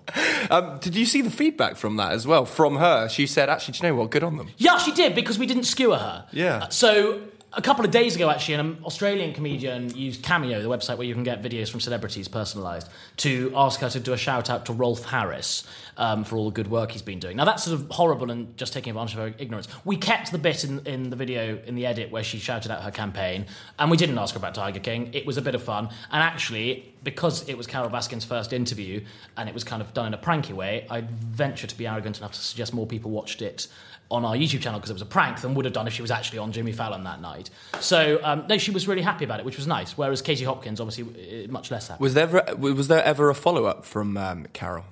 Um, 0.50 0.78
did 0.80 0.94
you 0.94 1.06
see 1.06 1.22
the 1.22 1.30
feedback 1.30 1.76
from 1.76 1.96
that 1.96 2.12
as 2.12 2.26
well? 2.26 2.44
From 2.44 2.76
her, 2.76 3.08
she 3.08 3.26
said, 3.26 3.48
"Actually, 3.48 3.72
do 3.78 3.86
you 3.86 3.92
know 3.92 3.98
what? 4.00 4.10
Good 4.10 4.22
on 4.24 4.36
them." 4.36 4.50
Yeah, 4.56 4.78
she 4.78 4.92
did 4.92 5.14
because 5.14 5.38
we 5.38 5.46
didn't 5.46 5.64
skewer 5.64 5.96
her. 5.98 6.26
Yeah. 6.32 6.56
Uh, 6.64 6.68
So 6.68 7.20
a 7.56 7.62
couple 7.62 7.86
of 7.86 7.90
days 7.90 8.14
ago, 8.14 8.28
actually, 8.28 8.54
an 8.54 8.78
Australian 8.84 9.32
comedian 9.32 9.94
used 9.96 10.22
Cameo, 10.22 10.60
the 10.60 10.68
website 10.68 10.98
where 10.98 11.06
you 11.06 11.14
can 11.14 11.22
get 11.22 11.42
videos 11.42 11.70
from 11.70 11.80
celebrities 11.80 12.28
personalised, 12.28 12.88
to 13.16 13.50
ask 13.56 13.80
her 13.80 13.88
to 13.88 13.98
do 13.98 14.12
a 14.12 14.16
shout 14.18 14.50
out 14.50 14.66
to 14.66 14.74
Rolf 14.74 15.06
Harris 15.06 15.66
um, 15.96 16.22
for 16.22 16.36
all 16.36 16.46
the 16.46 16.54
good 16.54 16.68
work 16.68 16.92
he's 16.92 17.00
been 17.00 17.18
doing. 17.18 17.38
Now 17.38 17.46
that's 17.46 17.64
sort 17.64 17.80
of 17.80 17.90
horrible 17.90 18.30
and 18.30 18.54
just 18.58 18.74
taking 18.74 18.90
advantage 18.90 19.14
of 19.14 19.20
her 19.20 19.34
ignorance. 19.38 19.68
We 19.86 19.96
kept 19.96 20.32
the 20.32 20.38
bit 20.38 20.64
in, 20.64 20.86
in 20.86 21.08
the 21.08 21.16
video 21.16 21.58
in 21.64 21.74
the 21.74 21.86
edit 21.86 22.10
where 22.10 22.22
she 22.22 22.38
shouted 22.38 22.70
out 22.70 22.82
her 22.82 22.90
campaign, 22.90 23.46
and 23.78 23.90
we 23.90 23.96
didn't 23.96 24.18
ask 24.18 24.34
her 24.34 24.38
about 24.38 24.54
Tiger 24.54 24.80
King. 24.80 25.08
It 25.14 25.24
was 25.24 25.38
a 25.38 25.42
bit 25.42 25.54
of 25.54 25.62
fun, 25.62 25.88
and 26.10 26.22
actually. 26.22 26.92
Because 27.02 27.48
it 27.48 27.56
was 27.56 27.68
Carole 27.68 27.88
Baskin's 27.88 28.24
first 28.24 28.52
interview 28.52 29.00
and 29.36 29.48
it 29.48 29.54
was 29.54 29.62
kind 29.62 29.80
of 29.80 29.94
done 29.94 30.06
in 30.06 30.14
a 30.14 30.18
pranky 30.18 30.52
way, 30.52 30.88
I'd 30.90 31.08
venture 31.08 31.68
to 31.68 31.78
be 31.78 31.86
arrogant 31.86 32.18
enough 32.18 32.32
to 32.32 32.40
suggest 32.40 32.74
more 32.74 32.84
people 32.84 33.12
watched 33.12 33.42
it 33.42 33.68
on 34.10 34.24
our 34.24 34.34
YouTube 34.34 34.60
channel 34.60 34.78
because 34.78 34.90
it 34.90 34.94
was 34.94 35.02
a 35.02 35.06
prank 35.06 35.40
than 35.40 35.54
would 35.54 35.64
have 35.64 35.74
done 35.74 35.86
if 35.86 35.92
she 35.92 36.02
was 36.02 36.10
actually 36.10 36.38
on 36.38 36.52
Jimmy 36.52 36.72
Fallon 36.72 37.04
that 37.04 37.20
night. 37.20 37.50
So 37.80 38.20
um, 38.22 38.44
no, 38.48 38.58
she 38.58 38.70
was 38.70 38.86
really 38.86 39.02
happy 39.02 39.24
about 39.24 39.40
it, 39.40 39.46
which 39.46 39.56
was 39.56 39.66
nice. 39.66 39.98
Whereas 39.98 40.22
Katie 40.22 40.44
Hopkins, 40.44 40.80
obviously, 40.80 41.44
uh, 41.44 41.50
much 41.50 41.70
less 41.70 41.88
happy. 41.88 42.02
Was 42.02 42.14
there 42.14 42.24
ever, 42.24 42.56
was 42.56 42.88
there 42.88 43.02
ever 43.04 43.30
a 43.30 43.34
follow 43.34 43.64
up 43.64 43.84
from 43.84 44.16
um, 44.16 44.46
Carole? 44.52 44.84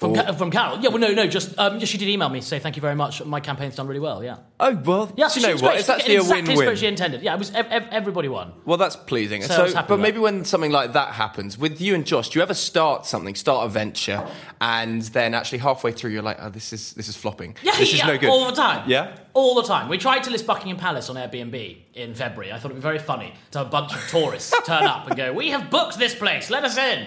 From, 0.00 0.14
Ca- 0.14 0.32
from 0.32 0.50
Carole, 0.50 0.78
yeah, 0.80 0.88
well, 0.88 0.98
no, 0.98 1.12
no, 1.12 1.26
just 1.26 1.58
um, 1.58 1.78
yeah, 1.78 1.84
she 1.84 1.98
did 1.98 2.08
email 2.08 2.30
me 2.30 2.40
to 2.40 2.46
say 2.46 2.58
thank 2.58 2.74
you 2.74 2.80
very 2.80 2.94
much. 2.94 3.22
My 3.22 3.38
campaign's 3.38 3.76
done 3.76 3.86
really 3.86 4.00
well. 4.00 4.24
Yeah, 4.24 4.38
oh 4.58 4.74
well, 4.76 5.12
yeah. 5.14 5.28
do 5.28 5.34
you 5.34 5.40
she 5.42 5.46
know 5.46 5.52
was 5.52 5.60
what? 5.62 5.68
great. 5.72 5.78
It's 5.80 5.86
She 5.88 5.92
actually 5.92 6.16
a 6.16 6.20
exactly 6.20 6.56
win-win. 6.56 6.76
she 6.76 6.86
intended. 6.86 7.20
Yeah, 7.22 7.34
it 7.34 7.38
was 7.38 7.50
ev- 7.54 7.66
ev- 7.70 7.88
everybody 7.90 8.28
won. 8.28 8.52
Well, 8.64 8.78
that's 8.78 8.96
pleasing. 8.96 9.42
So 9.42 9.52
I 9.52 9.56
So, 9.58 9.62
was 9.64 9.74
happy 9.74 9.88
but 9.88 9.94
with 9.96 10.00
maybe 10.02 10.18
when 10.18 10.46
something 10.46 10.72
like 10.72 10.94
that 10.94 11.12
happens, 11.14 11.58
with 11.58 11.82
you 11.82 11.94
and 11.94 12.06
Josh, 12.06 12.30
do 12.30 12.38
you 12.38 12.42
ever 12.42 12.54
start 12.54 13.04
something, 13.04 13.34
start 13.34 13.66
a 13.66 13.68
venture, 13.68 14.26
and 14.62 15.02
then 15.02 15.34
actually 15.34 15.58
halfway 15.58 15.92
through 15.92 16.12
you're 16.12 16.22
like, 16.22 16.38
oh, 16.40 16.48
this 16.48 16.72
is 16.72 16.94
this 16.94 17.08
is 17.08 17.16
flopping. 17.16 17.54
Yeah, 17.62 17.76
this 17.76 17.92
yeah, 17.92 18.02
is 18.02 18.06
no 18.08 18.16
good. 18.18 18.30
all 18.30 18.46
the 18.46 18.56
time. 18.56 18.88
Yeah. 18.88 19.14
all 19.34 19.54
the 19.54 19.64
time. 19.68 19.88
We 19.90 19.98
tried 19.98 20.24
to 20.24 20.30
list 20.30 20.46
Buckingham 20.46 20.78
Palace 20.78 21.10
on 21.10 21.16
Airbnb 21.16 21.76
in 21.92 22.14
February. 22.14 22.52
I 22.52 22.58
thought 22.58 22.70
it'd 22.70 22.76
be 22.78 22.80
very 22.82 22.98
funny 22.98 23.34
to 23.50 23.58
have 23.58 23.66
a 23.66 23.70
bunch 23.70 23.92
of 23.94 24.00
tourists 24.08 24.54
turn 24.64 24.84
up 24.84 25.06
and 25.08 25.16
go, 25.16 25.34
"We 25.34 25.50
have 25.50 25.68
booked 25.68 25.98
this 25.98 26.14
place. 26.14 26.48
Let 26.48 26.64
us 26.64 26.78
in." 26.78 27.06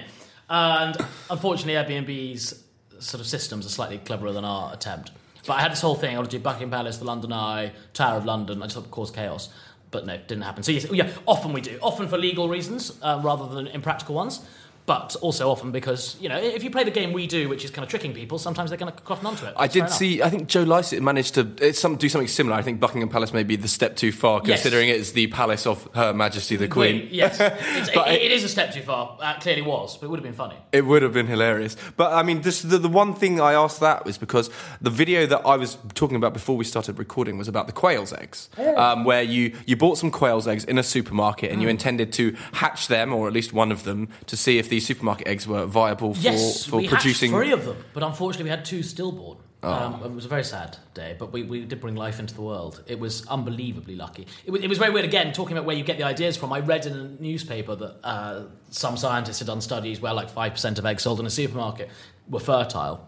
And 0.49 0.95
unfortunately, 1.31 1.73
Airbnb's 1.73 2.62
sort 3.03 3.21
of 3.21 3.27
systems 3.27 3.65
are 3.65 3.69
slightly 3.69 3.97
cleverer 3.99 4.31
than 4.31 4.45
our 4.45 4.73
attempt. 4.73 5.11
But 5.45 5.53
I 5.53 5.61
had 5.61 5.71
this 5.71 5.81
whole 5.81 5.95
thing. 5.95 6.17
I 6.17 6.21
to 6.21 6.27
do 6.27 6.39
Buckingham 6.39 6.71
Palace, 6.71 6.97
the 6.97 7.05
London 7.05 7.33
Eye, 7.33 7.73
Tower 7.93 8.17
of 8.17 8.25
London. 8.25 8.61
I 8.61 8.65
just 8.65 8.75
thought 8.75 8.83
would 8.83 8.91
cause 8.91 9.11
chaos. 9.11 9.49
But 9.91 10.05
no, 10.05 10.13
it 10.13 10.27
didn't 10.27 10.43
happen. 10.43 10.63
So 10.63 10.71
yes, 10.71 10.89
yeah, 10.91 11.11
often 11.27 11.53
we 11.53 11.61
do. 11.61 11.77
Often 11.81 12.07
for 12.07 12.17
legal 12.17 12.49
reasons 12.49 12.97
uh, 13.01 13.21
rather 13.23 13.53
than 13.53 13.67
impractical 13.67 14.15
ones. 14.15 14.45
But 14.85 15.15
also 15.21 15.49
often 15.49 15.71
because, 15.71 16.17
you 16.19 16.27
know, 16.27 16.37
if 16.37 16.61
you 16.61 16.69
play 16.69 16.83
the 16.83 16.91
game 16.91 17.13
we 17.13 17.25
do, 17.25 17.47
which 17.47 17.63
is 17.63 17.71
kind 17.71 17.83
of 17.85 17.89
tricking 17.89 18.13
people, 18.13 18.37
sometimes 18.37 18.69
they're 18.69 18.77
going 18.77 18.91
to 18.91 19.01
cotton 19.03 19.25
onto 19.25 19.45
it. 19.45 19.53
I 19.55 19.67
did 19.67 19.89
see. 19.89 20.21
I 20.21 20.29
think 20.29 20.49
Joe 20.49 20.63
Lycett 20.63 21.01
managed 21.01 21.35
to 21.35 21.73
some, 21.73 21.95
do 21.95 22.09
something 22.09 22.27
similar. 22.27 22.57
I 22.57 22.63
think 22.63 22.81
Buckingham 22.81 23.07
Palace 23.07 23.31
may 23.31 23.43
be 23.43 23.55
the 23.55 23.69
step 23.69 23.95
too 23.95 24.11
far, 24.11 24.41
Yes. 24.43 24.61
considering 24.61 24.89
it 24.89 24.97
is 24.97 25.13
the 25.13 25.27
palace 25.27 25.65
of 25.65 25.87
Her 25.95 26.11
Majesty 26.13 26.57
the 26.57 26.67
Queen. 26.67 27.07
Yes, 27.11 27.37
But 27.95 28.09
it, 28.09 28.15
it- 28.15 28.21
it 28.23 28.31
is 28.33 28.43
a 28.43 28.49
step 28.49 28.73
too 28.73 28.81
far. 28.81 29.17
Uh, 29.21 29.39
clearly 29.39 29.61
was, 29.61 29.95
but 29.95 30.07
it 30.07 30.09
would 30.09 30.19
have 30.19 30.23
been 30.25 30.33
funny. 30.33 30.55
It 30.73 30.85
would 30.85 31.01
have 31.01 31.13
been 31.13 31.27
hilarious. 31.27 31.77
But 31.95 32.11
I 32.11 32.23
mean, 32.23 32.41
this, 32.41 32.61
the, 32.61 32.77
the 32.77 32.89
one 32.89 33.13
thing 33.13 33.39
I 33.39 33.53
asked 33.53 33.79
that 33.79 34.03
was 34.03 34.17
because 34.17 34.49
the 34.81 34.89
video 34.89 35.25
that 35.27 35.45
I 35.45 35.55
was 35.55 35.77
talking 35.93 36.17
about 36.17 36.33
before 36.33 36.57
we 36.57 36.65
started 36.65 36.99
recording 36.99 37.37
was 37.37 37.47
about 37.47 37.67
the 37.67 37.73
quail's 37.73 38.11
eggs, 38.11 38.49
um, 38.75 39.05
where 39.05 39.23
you, 39.23 39.55
you 39.65 39.77
bought 39.77 39.97
some 39.97 40.11
quail's 40.11 40.45
eggs 40.47 40.65
in 40.65 40.77
a 40.77 40.83
supermarket 40.83 41.51
and 41.53 41.61
you 41.61 41.69
intended 41.69 42.11
to 42.13 42.35
hatch 42.51 42.89
them, 42.89 43.13
or 43.13 43.27
at 43.27 43.33
least 43.33 43.53
one 43.53 43.71
of 43.71 43.83
them, 43.85 44.09
to 44.25 44.35
see 44.35 44.57
if 44.57 44.72
these 44.73 44.85
supermarket 44.87 45.27
eggs 45.27 45.47
were 45.47 45.65
viable 45.65 46.13
for, 46.13 46.21
Yes, 46.21 46.65
for 46.65 46.77
we 46.77 46.87
producing. 46.87 47.31
three 47.31 47.51
of 47.51 47.65
them, 47.65 47.77
but 47.93 48.03
unfortunately 48.03 48.45
we 48.45 48.49
had 48.49 48.65
two 48.65 48.81
stillborn. 48.83 49.37
Um, 49.61 50.03
it 50.03 50.11
was 50.11 50.25
a 50.25 50.27
very 50.27 50.43
sad 50.43 50.75
day, 50.93 51.15
but 51.17 51.31
we, 51.31 51.43
we 51.43 51.63
did 51.63 51.79
bring 51.79 51.95
life 51.95 52.19
into 52.19 52.33
the 52.33 52.41
world. 52.41 52.83
It 52.85 52.99
was 52.99 53.25
unbelievably 53.27 53.95
lucky. 53.95 54.27
It 54.45 54.51
was, 54.51 54.61
it 54.61 54.67
was 54.67 54.77
very 54.77 54.91
weird, 54.91 55.05
again, 55.05 55.31
talking 55.31 55.55
about 55.55 55.65
where 55.65 55.75
you 55.77 55.85
get 55.85 55.97
the 55.97 56.03
ideas 56.03 56.35
from. 56.35 56.51
I 56.51 56.59
read 56.59 56.85
in 56.85 56.93
a 56.93 57.21
newspaper 57.21 57.73
that 57.73 57.95
uh, 58.03 58.41
some 58.71 58.97
scientists 58.97 59.39
had 59.39 59.47
done 59.47 59.61
studies 59.61 60.01
where 60.01 60.13
like 60.13 60.29
5% 60.29 60.79
of 60.79 60.85
eggs 60.85 61.03
sold 61.03 61.21
in 61.21 61.25
a 61.25 61.29
supermarket 61.29 61.89
were 62.27 62.41
fertile. 62.41 63.07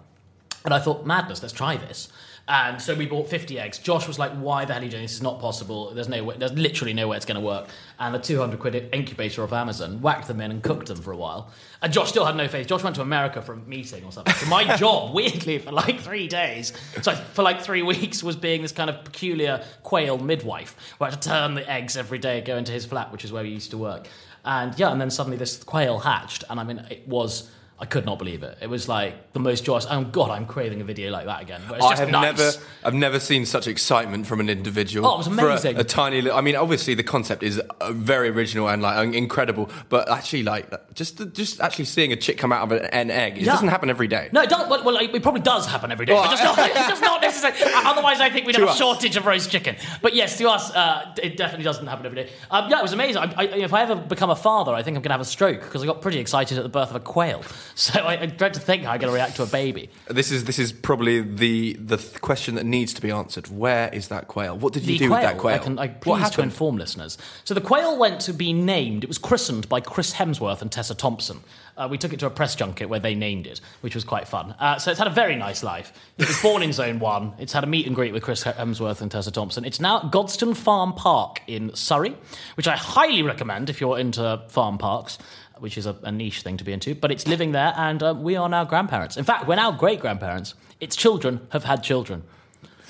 And 0.63 0.74
I 0.74 0.79
thought, 0.79 1.05
madness, 1.05 1.41
let's 1.41 1.53
try 1.53 1.75
this. 1.75 2.07
And 2.47 2.79
so 2.79 2.93
we 2.93 3.07
bought 3.07 3.27
50 3.27 3.59
eggs. 3.59 3.79
Josh 3.79 4.07
was 4.07 4.19
like, 4.19 4.31
why 4.33 4.65
the 4.65 4.73
hell 4.73 4.81
are 4.81 4.85
you 4.85 4.91
doing 4.91 5.03
this? 5.03 5.13
Is 5.13 5.23
not 5.23 5.39
possible. 5.39 5.91
There's 5.95 6.07
no 6.07 6.23
way, 6.23 6.35
there's 6.37 6.53
literally 6.53 6.93
no 6.93 7.07
way 7.07 7.17
it's 7.17 7.25
going 7.25 7.39
to 7.39 7.45
work. 7.45 7.69
And 7.99 8.13
the 8.13 8.19
200 8.19 8.59
quid 8.59 8.89
incubator 8.93 9.43
of 9.43 9.51
Amazon 9.51 9.99
whacked 9.99 10.27
them 10.27 10.39
in 10.41 10.51
and 10.51 10.61
cooked 10.61 10.87
them 10.87 11.01
for 11.01 11.11
a 11.11 11.17
while. 11.17 11.49
And 11.81 11.91
Josh 11.91 12.09
still 12.09 12.23
had 12.23 12.35
no 12.35 12.47
faith. 12.47 12.67
Josh 12.67 12.83
went 12.83 12.95
to 12.97 13.01
America 13.01 13.41
for 13.41 13.53
a 13.53 13.57
meeting 13.57 14.03
or 14.03 14.11
something. 14.11 14.33
So 14.35 14.45
my 14.45 14.75
job, 14.77 15.15
weirdly, 15.15 15.57
for 15.57 15.71
like 15.71 15.99
three 16.01 16.27
days, 16.27 16.71
so 17.01 17.15
for 17.15 17.41
like 17.41 17.61
three 17.61 17.81
weeks, 17.81 18.21
was 18.21 18.35
being 18.35 18.61
this 18.61 18.71
kind 18.71 18.91
of 18.91 19.03
peculiar 19.03 19.63
quail 19.81 20.19
midwife 20.19 20.75
where 20.99 21.07
I 21.07 21.11
had 21.11 21.21
to 21.23 21.29
turn 21.29 21.55
the 21.55 21.69
eggs 21.69 21.97
every 21.97 22.19
day, 22.19 22.41
go 22.41 22.57
into 22.57 22.71
his 22.71 22.85
flat, 22.85 23.11
which 23.11 23.25
is 23.25 23.31
where 23.31 23.43
we 23.43 23.49
used 23.49 23.71
to 23.71 23.77
work. 23.79 24.07
And 24.43 24.77
yeah, 24.77 24.91
and 24.91 25.01
then 25.01 25.09
suddenly 25.09 25.37
this 25.37 25.63
quail 25.63 25.97
hatched. 25.97 26.43
And 26.47 26.59
I 26.59 26.63
mean, 26.63 26.85
it 26.91 27.07
was. 27.07 27.49
I 27.77 27.84
could 27.86 28.05
not 28.05 28.17
believe 28.20 28.41
it. 28.41 28.58
It 28.62 28.70
was 28.70 28.88
like 28.88 29.34
the 29.34 29.39
most 29.39 29.65
joyous. 29.65 29.86
Oh 29.89 30.05
God, 30.05 30.29
I'm 30.32 30.46
craving 30.46 30.79
a 30.79 30.86
video 30.86 31.12
like 31.12 31.25
that 31.25 31.41
again. 31.41 31.62
I 31.70 31.96
have 31.98 32.10
nice. 32.10 32.38
never, 32.38 32.51
I've 32.86 32.94
never 32.94 33.20
seen 33.20 33.46
such 33.46 33.67
excitement 33.67 34.27
from 34.27 34.39
an 34.39 34.48
individual. 34.50 35.05
Oh, 35.05 35.15
it 35.15 35.17
was 35.17 35.27
For 35.27 35.34
a- 35.41 35.51
amazing. 35.51 35.77
a, 35.77 35.84
tiny, 35.84 36.22
li- 36.22 36.32
I 36.32 36.39
mean, 36.39 36.55
obviously 36.55 36.94
the 36.94 37.03
concept 37.03 37.44
is 37.44 37.60
uh, 37.82 37.91
very 37.91 38.29
original 38.29 38.70
and 38.70 38.82
like 38.82 39.13
incredible, 39.13 39.70
but 39.89 40.10
actually, 40.10 40.44
like, 40.44 40.94
just 40.96 41.34
just 41.34 41.60
actually 41.60 41.84
seeing 41.84 42.13
a 42.13 42.15
chick 42.15 42.38
come 42.38 42.53
out 42.53 42.63
of 42.63 42.72
an, 42.72 43.12
egg, 43.12 43.38
it 43.38 43.41
Yeah. 43.44 43.51
doesn't 43.51 43.67
happen 43.67 43.89
every 43.89 44.08
day. 44.08 44.29
No, 44.32 44.41
it 44.41 44.50
does. 44.50 44.70
Well, 44.70 44.82
well, 44.86 44.96
it 44.96 45.22
probably 45.22 45.41
does 45.41 45.65
happen 45.67 45.91
every 45.91 46.05
day, 46.05 46.13
Well, 46.13 46.29
just 46.32 46.44
not, 46.46 46.58
it's 46.58 46.75
just 46.88 47.01
not 47.01 47.22
necessary. 47.22 47.55
Otherwise, 47.75 48.22
I 48.22 48.29
think 48.29 48.46
we'd 48.48 48.53
To 48.53 48.62
have 48.62 48.70
a 48.70 48.72
us. 48.72 48.77
shortage 48.77 49.17
of 49.17 49.25
roast 49.25 49.51
chicken. 49.51 49.75
But 50.01 50.15
yes, 50.15 50.38
to 50.38 50.50
us, 50.50 50.74
uh, 50.74 51.13
it 51.22 51.36
definitely 51.36 51.65
doesn't 51.65 51.86
happen 51.88 52.05
every 52.05 52.24
day. 52.24 52.32
Um, 52.50 52.70
yeah, 52.72 52.79
it 52.79 52.84
was 52.84 52.94
amazing. 52.94 53.17
I, 53.22 53.34
I, 53.36 53.44
if 53.48 53.74
I 53.74 53.82
ever 53.82 53.96
become 53.98 54.29
a 54.29 54.36
father, 54.38 54.72
I 54.74 54.82
think 54.82 54.96
I'm 54.96 55.01
going 55.03 55.10
to 55.10 55.15
have 55.15 55.20
a 55.22 55.25
stroke 55.25 55.60
because 55.60 55.84
I 55.84 55.86
got 55.86 56.01
pretty 56.01 56.20
excited 56.20 56.58
at 56.58 56.63
the 56.63 56.70
birth 56.70 56.89
of 56.91 56.96
a 56.96 57.01
quail. 57.01 57.44
So 57.75 58.00
I, 58.00 58.22
I 58.22 58.25
dread 58.27 58.53
to 58.53 58.60
think 58.60 58.84
how 58.84 58.91
I'm 58.91 59.00
going 59.00 59.12
to 59.12 59.15
react 59.15 59.36
to 59.36 59.43
a 59.43 59.48
baby. 59.48 59.89
This 60.07 60.31
is 60.31 60.45
this 60.45 60.60
is 60.60 60.72
probably 60.72 61.22
the 61.22 61.74
the 61.74 61.98
th- 61.98 62.22
question 62.22 62.55
that 62.55 62.65
needs 62.65 62.93
to 62.93 63.01
be 63.01 63.12
answered. 63.12 63.48
Where 63.48 63.89
is 63.93 64.07
that 64.07 64.27
quail? 64.27 64.57
What 64.57 64.74
did 64.74 64.84
you 64.84 64.93
the 64.93 64.98
do 65.00 65.07
quail, 65.10 65.19
with 65.19 65.29
that 65.29 65.38
quail? 65.38 65.55
I 65.55 65.57
can 65.57 65.79
I 65.79 65.88
what 65.88 66.01
please 66.01 66.29
to 66.31 66.41
inform 66.41 66.77
listeners. 66.77 67.17
So 67.43 67.53
the 67.53 67.62
quail 67.62 67.98
went 67.98 68.22
to 68.22 68.34
be 68.34 68.53
named. 68.53 69.03
It 69.03 69.07
was 69.07 69.17
christened 69.17 69.67
by 69.67 69.81
Chris 69.81 70.13
Hemsworth 70.13 70.62
and 70.62 70.72
Tessa 70.72 70.95
Thompson. 70.95 71.41
Uh, 71.77 71.88
we 71.91 71.98
took 71.98 72.13
it 72.13 72.20
to 72.20 72.25
a 72.25 72.29
press 72.29 72.55
junket 72.55 72.88
where 72.88 73.00
they 73.01 73.15
named 73.15 73.48
it, 73.48 73.60
which 73.82 73.96
was 73.96 74.03
quite 74.03 74.27
fun. 74.27 74.55
Uh, 74.60 74.79
so 74.79 74.91
it's 74.91 74.98
had 74.98 75.08
a 75.08 75.13
very 75.13 75.36
nice 75.36 75.62
life. 75.62 75.91
It 76.17 76.27
was 76.27 76.41
born 76.41 76.63
in 76.63 76.72
Zone 76.72 77.00
One. 77.00 77.34
It's 77.38 77.51
had 77.51 77.63
a 77.63 77.67
meet 77.67 77.86
and 77.86 77.96
greet 77.96 78.13
with 78.13 78.24
Chris 78.24 78.44
Hemsworth 78.44 79.01
and 79.01 79.12
Tessa 79.12 79.32
Thompson. 79.32 79.65
It's 79.65 79.82
now 79.82 79.98
at 79.98 80.03
Godstone 80.12 80.55
Farm 80.55 80.94
Park 80.94 81.41
in 81.48 81.75
Surrey, 81.75 82.15
which 82.55 82.67
I 82.67 82.77
highly 82.77 83.24
recommend 83.24 83.70
if 83.70 83.82
you're 83.82 84.00
into 84.00 84.41
farm 84.48 84.77
parks. 84.77 85.17
Which 85.58 85.77
is 85.77 85.86
a, 85.86 85.96
a 86.03 86.12
niche 86.12 86.41
thing 86.41 86.58
to 86.58 86.65
be 86.65 86.74
into, 86.74 86.96
but 86.96 87.13
it's 87.13 87.27
living 87.27 87.53
there, 87.53 87.74
and 87.77 88.03
uh, 88.03 88.13
we 88.17 88.36
are 88.36 88.50
now 88.50 88.65
grandparents. 88.65 89.15
In 89.15 89.24
fact, 89.24 89.48
we're 89.48 89.55
now 89.55 89.72
great 89.72 90.01
grandparents. 90.01 90.53
Its 90.82 90.98
children 90.98 91.48
have 91.51 91.63
had 91.63 91.82
children. 91.82 92.24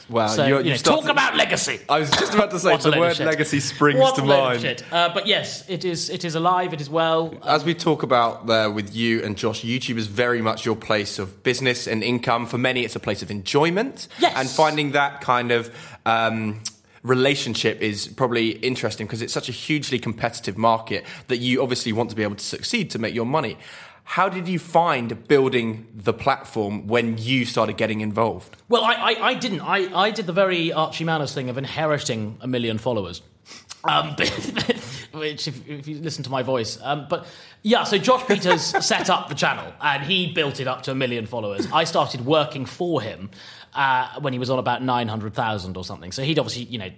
Wow, 0.09 0.27
So, 0.27 0.45
you're- 0.45 0.63
you 0.63 0.69
know, 0.71 0.77
talk 0.77 1.07
about 1.07 1.35
legacy. 1.35 1.79
I 1.89 1.99
was 1.99 2.11
just 2.11 2.33
about 2.33 2.51
to 2.51 2.59
say 2.59 2.77
the 2.77 2.99
word 2.99 3.17
legacy 3.19 3.59
springs 3.59 3.99
What 3.99 4.15
to 4.15 4.21
a 4.21 4.25
load 4.25 4.55
of 4.57 4.63
mind. 4.63 4.83
Uh, 4.91 5.09
but 5.13 5.25
yes, 5.27 5.63
it 5.67 5.83
is. 5.83 6.09
It 6.09 6.23
is 6.23 6.35
alive. 6.35 6.73
It 6.73 6.81
is 6.81 6.89
well. 6.89 7.33
As 7.43 7.65
we 7.65 7.73
talk 7.73 8.03
about 8.03 8.45
there 8.45 8.69
with 8.69 8.95
you 8.95 9.23
and 9.23 9.35
Josh, 9.35 9.63
YouTube 9.63 9.97
is 9.97 10.07
very 10.07 10.41
much 10.41 10.65
your 10.65 10.75
place 10.75 11.17
of 11.17 11.41
business 11.43 11.87
and 11.87 12.03
income. 12.03 12.45
For 12.45 12.57
many, 12.57 12.83
it's 12.85 12.95
a 12.95 12.99
place 12.99 13.21
of 13.23 13.31
enjoyment. 13.31 14.07
Yes. 14.19 14.33
And 14.35 14.49
finding 14.49 14.91
that 14.91 15.21
kind 15.21 15.51
of 15.51 15.71
um, 16.05 16.61
relationship 17.01 17.81
is 17.81 18.07
probably 18.07 18.49
interesting 18.49 19.05
because 19.07 19.21
it's 19.21 19.33
such 19.33 19.47
a 19.49 19.51
hugely 19.51 19.99
competitive 19.99 20.57
market 20.57 21.05
that 21.27 21.37
you 21.37 21.61
obviously 21.61 21.93
want 21.93 22.09
to 22.09 22.15
be 22.15 22.23
able 22.23 22.35
to 22.35 22.43
succeed 22.45 22.89
to 22.91 22.99
make 22.99 23.13
your 23.13 23.25
money. 23.25 23.57
How 24.07 24.29
did 24.29 24.47
you 24.47 24.59
find 24.59 25.27
building 25.27 25.87
the 25.93 26.13
platform 26.13 26.87
when 26.87 27.17
you 27.17 27.43
started 27.43 27.75
getting 27.75 28.01
involved? 28.01 28.55
Well, 28.69 28.83
I, 28.83 28.93
I, 28.93 29.27
I 29.29 29.33
didn't. 29.33 29.61
I, 29.61 29.93
I 29.93 30.11
did 30.11 30.27
the 30.27 30.33
very 30.33 30.71
Archie 30.71 31.03
Manners 31.03 31.33
thing 31.33 31.49
of 31.49 31.57
inheriting 31.57 32.37
a 32.39 32.47
million 32.47 32.77
followers. 32.77 33.23
Um, 33.83 34.15
which, 35.11 35.47
if, 35.47 35.67
if 35.67 35.87
you 35.87 35.99
listen 35.99 36.23
to 36.23 36.29
my 36.29 36.43
voice, 36.43 36.79
um, 36.81 37.07
but 37.09 37.25
yeah. 37.61 37.83
So 37.83 37.97
Josh 37.97 38.21
Pieters 38.21 38.81
set 38.83 39.09
up 39.09 39.27
the 39.27 39.35
channel 39.35 39.73
and 39.81 40.03
he 40.03 40.31
built 40.31 40.59
it 40.59 40.67
up 40.67 40.83
to 40.83 40.91
a 40.91 40.95
million 40.95 41.25
followers. 41.25 41.67
I 41.71 41.83
started 41.83 42.25
working 42.25 42.65
for 42.65 43.01
him 43.01 43.31
uh, 43.73 44.19
when 44.21 44.33
he 44.33 44.39
was 44.39 44.49
on 44.49 44.59
about 44.59 44.83
nine 44.83 45.07
hundred 45.07 45.33
thousand 45.33 45.77
or 45.77 45.83
something. 45.83 46.11
So 46.11 46.23
he'd 46.23 46.39
obviously, 46.39 46.63
you 46.63 46.77
know, 46.77 46.89